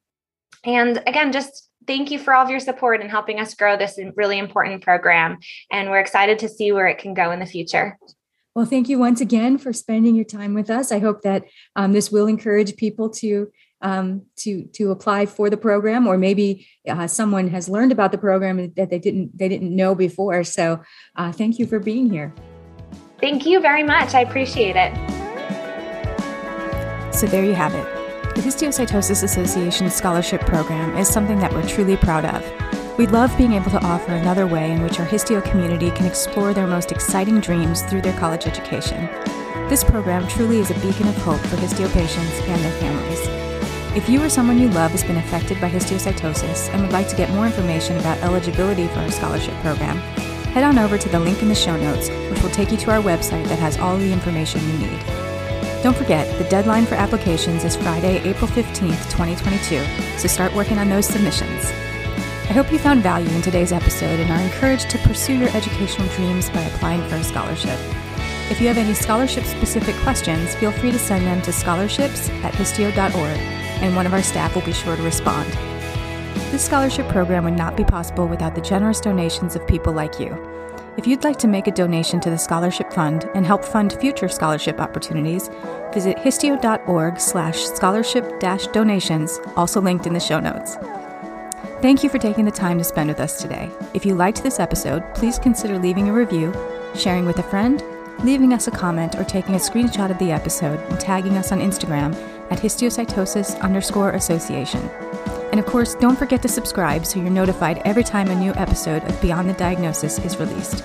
And 0.64 1.02
again, 1.06 1.32
just 1.32 1.68
thank 1.86 2.10
you 2.10 2.18
for 2.18 2.34
all 2.34 2.44
of 2.44 2.50
your 2.50 2.60
support 2.60 3.00
and 3.00 3.10
helping 3.10 3.40
us 3.40 3.54
grow 3.54 3.76
this 3.76 3.98
really 4.14 4.38
important 4.38 4.82
program. 4.82 5.38
And 5.72 5.90
we're 5.90 6.00
excited 6.00 6.38
to 6.40 6.48
see 6.48 6.72
where 6.72 6.86
it 6.86 6.98
can 6.98 7.14
go 7.14 7.30
in 7.30 7.40
the 7.40 7.46
future. 7.46 7.98
Well, 8.54 8.66
thank 8.66 8.88
you 8.88 8.98
once 8.98 9.20
again 9.20 9.58
for 9.58 9.72
spending 9.72 10.16
your 10.16 10.24
time 10.24 10.54
with 10.54 10.70
us. 10.70 10.90
I 10.90 10.98
hope 10.98 11.22
that 11.22 11.44
um, 11.76 11.92
this 11.92 12.10
will 12.10 12.26
encourage 12.26 12.76
people 12.76 13.08
to 13.10 13.50
um, 13.82 14.22
to 14.36 14.64
to 14.74 14.90
apply 14.90 15.26
for 15.26 15.50
the 15.50 15.56
program, 15.56 16.06
or 16.06 16.18
maybe 16.18 16.66
uh, 16.88 17.06
someone 17.06 17.48
has 17.48 17.68
learned 17.68 17.92
about 17.92 18.12
the 18.12 18.18
program 18.18 18.72
that 18.76 18.90
they 18.90 18.98
didn't 18.98 19.36
they 19.36 19.48
didn't 19.48 19.74
know 19.74 19.94
before. 19.94 20.44
So, 20.44 20.82
uh, 21.16 21.32
thank 21.32 21.58
you 21.58 21.66
for 21.66 21.78
being 21.78 22.10
here. 22.10 22.34
Thank 23.20 23.44
you 23.46 23.60
very 23.60 23.82
much. 23.82 24.14
I 24.14 24.20
appreciate 24.20 24.76
it. 24.76 24.94
So 27.14 27.26
there 27.26 27.44
you 27.44 27.54
have 27.54 27.74
it. 27.74 28.00
The 28.34 28.40
Histiocytosis 28.40 29.22
Association 29.24 29.90
Scholarship 29.90 30.40
Program 30.42 30.96
is 30.96 31.08
something 31.08 31.38
that 31.40 31.52
we're 31.52 31.66
truly 31.66 31.96
proud 31.96 32.24
of. 32.24 32.98
We 32.98 33.06
love 33.06 33.36
being 33.36 33.54
able 33.54 33.70
to 33.72 33.84
offer 33.84 34.12
another 34.12 34.46
way 34.46 34.70
in 34.70 34.82
which 34.82 35.00
our 35.00 35.06
Histio 35.06 35.42
community 35.42 35.90
can 35.90 36.06
explore 36.06 36.54
their 36.54 36.66
most 36.66 36.92
exciting 36.92 37.40
dreams 37.40 37.82
through 37.82 38.02
their 38.02 38.18
college 38.18 38.46
education. 38.46 39.06
This 39.68 39.84
program 39.84 40.26
truly 40.28 40.60
is 40.60 40.70
a 40.70 40.74
beacon 40.74 41.08
of 41.08 41.16
hope 41.18 41.40
for 41.40 41.56
Histio 41.56 41.88
patients 41.88 42.40
and 42.40 42.62
their 42.62 42.72
families. 42.72 43.49
If 43.92 44.08
you 44.08 44.22
or 44.22 44.28
someone 44.28 44.60
you 44.60 44.68
love 44.68 44.92
has 44.92 45.02
been 45.02 45.16
affected 45.16 45.60
by 45.60 45.68
histiocytosis 45.68 46.72
and 46.72 46.80
would 46.80 46.92
like 46.92 47.08
to 47.08 47.16
get 47.16 47.28
more 47.30 47.46
information 47.46 47.98
about 47.98 48.18
eligibility 48.18 48.86
for 48.86 49.00
our 49.00 49.10
scholarship 49.10 49.54
program, 49.62 49.96
head 50.54 50.62
on 50.62 50.78
over 50.78 50.96
to 50.96 51.08
the 51.08 51.18
link 51.18 51.42
in 51.42 51.48
the 51.48 51.56
show 51.56 51.76
notes, 51.76 52.08
which 52.30 52.40
will 52.40 52.50
take 52.50 52.70
you 52.70 52.76
to 52.76 52.92
our 52.92 53.02
website 53.02 53.48
that 53.48 53.58
has 53.58 53.78
all 53.78 53.96
the 53.96 54.12
information 54.12 54.60
you 54.60 54.78
need. 54.78 55.00
Don't 55.82 55.96
forget, 55.96 56.38
the 56.38 56.48
deadline 56.48 56.86
for 56.86 56.94
applications 56.94 57.64
is 57.64 57.74
Friday, 57.74 58.18
April 58.18 58.48
15th, 58.48 59.10
2022, 59.10 59.84
so 60.18 60.28
start 60.28 60.54
working 60.54 60.78
on 60.78 60.88
those 60.88 61.06
submissions. 61.06 61.64
I 62.48 62.52
hope 62.52 62.70
you 62.70 62.78
found 62.78 63.02
value 63.02 63.30
in 63.30 63.42
today's 63.42 63.72
episode 63.72 64.20
and 64.20 64.30
are 64.30 64.40
encouraged 64.40 64.88
to 64.90 64.98
pursue 64.98 65.34
your 65.34 65.48
educational 65.48 66.06
dreams 66.14 66.48
by 66.50 66.60
applying 66.62 67.02
for 67.08 67.16
a 67.16 67.24
scholarship. 67.24 67.78
If 68.50 68.60
you 68.60 68.68
have 68.68 68.78
any 68.78 68.94
scholarship 68.94 69.42
specific 69.42 69.96
questions, 69.96 70.54
feel 70.54 70.70
free 70.70 70.92
to 70.92 70.98
send 70.98 71.26
them 71.26 71.42
to 71.42 71.52
scholarships 71.52 72.28
at 72.44 72.54
histio.org 72.54 73.59
and 73.80 73.96
one 73.96 74.06
of 74.06 74.12
our 74.12 74.22
staff 74.22 74.54
will 74.54 74.62
be 74.62 74.72
sure 74.72 74.96
to 74.96 75.02
respond. 75.02 75.50
This 76.50 76.64
scholarship 76.64 77.08
program 77.08 77.44
would 77.44 77.56
not 77.56 77.76
be 77.76 77.84
possible 77.84 78.26
without 78.26 78.54
the 78.54 78.60
generous 78.60 79.00
donations 79.00 79.56
of 79.56 79.66
people 79.66 79.92
like 79.92 80.18
you. 80.18 80.36
If 80.96 81.06
you'd 81.06 81.24
like 81.24 81.38
to 81.38 81.48
make 81.48 81.66
a 81.66 81.72
donation 81.72 82.20
to 82.20 82.30
the 82.30 82.36
Scholarship 82.36 82.92
Fund 82.92 83.30
and 83.34 83.46
help 83.46 83.64
fund 83.64 83.92
future 83.94 84.28
scholarship 84.28 84.80
opportunities, 84.80 85.48
visit 85.94 86.18
histio.org 86.18 87.20
slash 87.20 87.64
scholarship 87.64 88.40
donations, 88.40 89.40
also 89.56 89.80
linked 89.80 90.06
in 90.06 90.12
the 90.12 90.20
show 90.20 90.40
notes. 90.40 90.76
Thank 91.80 92.02
you 92.02 92.10
for 92.10 92.18
taking 92.18 92.44
the 92.44 92.50
time 92.50 92.76
to 92.78 92.84
spend 92.84 93.08
with 93.08 93.20
us 93.20 93.40
today. 93.40 93.70
If 93.94 94.04
you 94.04 94.14
liked 94.14 94.42
this 94.42 94.60
episode, 94.60 95.02
please 95.14 95.38
consider 95.38 95.78
leaving 95.78 96.08
a 96.08 96.12
review, 96.12 96.52
sharing 96.94 97.24
with 97.24 97.38
a 97.38 97.44
friend, 97.44 97.82
leaving 98.24 98.52
us 98.52 98.66
a 98.66 98.70
comment, 98.70 99.14
or 99.14 99.24
taking 99.24 99.54
a 99.54 99.58
screenshot 99.58 100.10
of 100.10 100.18
the 100.18 100.32
episode 100.32 100.80
and 100.90 101.00
tagging 101.00 101.38
us 101.38 101.52
on 101.52 101.60
Instagram 101.60 102.14
at 102.50 102.58
histiocytosis 102.58 103.60
underscore 103.60 104.10
association. 104.10 104.80
And 105.50 105.58
of 105.58 105.66
course, 105.66 105.94
don't 105.94 106.18
forget 106.18 106.42
to 106.42 106.48
subscribe 106.48 107.04
so 107.04 107.20
you're 107.20 107.30
notified 107.30 107.82
every 107.84 108.04
time 108.04 108.28
a 108.28 108.34
new 108.34 108.52
episode 108.54 109.02
of 109.04 109.20
Beyond 109.20 109.48
the 109.48 109.54
Diagnosis 109.54 110.18
is 110.20 110.36
released. 110.36 110.84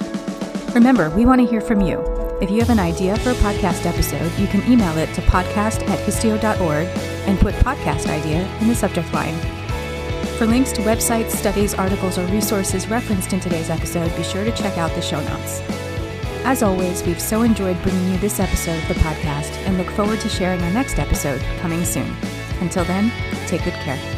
Remember, 0.73 1.09
we 1.11 1.25
want 1.25 1.41
to 1.41 1.47
hear 1.47 1.61
from 1.61 1.81
you. 1.81 1.99
If 2.41 2.49
you 2.49 2.59
have 2.59 2.69
an 2.69 2.79
idea 2.79 3.15
for 3.17 3.31
a 3.31 3.35
podcast 3.35 3.85
episode, 3.85 4.31
you 4.37 4.47
can 4.47 4.61
email 4.69 4.97
it 4.97 5.13
to 5.13 5.21
podcast 5.21 5.87
at 5.87 5.99
histio.org 5.99 6.87
and 7.27 7.39
put 7.39 7.55
podcast 7.55 8.07
idea 8.07 8.45
in 8.59 8.67
the 8.67 8.75
subject 8.75 9.13
line. 9.13 9.37
For 10.37 10.45
links 10.45 10.73
to 10.73 10.81
websites, 10.81 11.31
studies, 11.31 11.73
articles, 11.73 12.17
or 12.17 12.25
resources 12.25 12.89
referenced 12.89 13.31
in 13.31 13.39
today's 13.39 13.69
episode, 13.69 14.13
be 14.17 14.23
sure 14.23 14.43
to 14.43 14.51
check 14.51 14.77
out 14.77 14.91
the 14.95 15.01
show 15.01 15.21
notes. 15.21 15.84
As 16.47 16.61
always, 16.61 17.01
we've 17.01 17.19
so 17.19 17.41
enjoyed 17.41 17.81
bringing 17.81 18.11
you 18.11 18.19
this 18.19 18.39
episode 18.39 18.77
of 18.77 18.87
the 18.87 18.93
podcast 18.95 19.51
and 19.65 19.79
look 19.79 19.89
forward 19.89 20.19
to 20.19 20.29
sharing 20.29 20.61
our 20.61 20.69
next 20.69 20.99
episode 20.99 21.41
coming 21.57 21.83
soon. 21.83 22.15
Until 22.61 22.85
then, 22.85 23.11
take 23.47 23.63
good 23.63 23.73
care. 23.73 24.14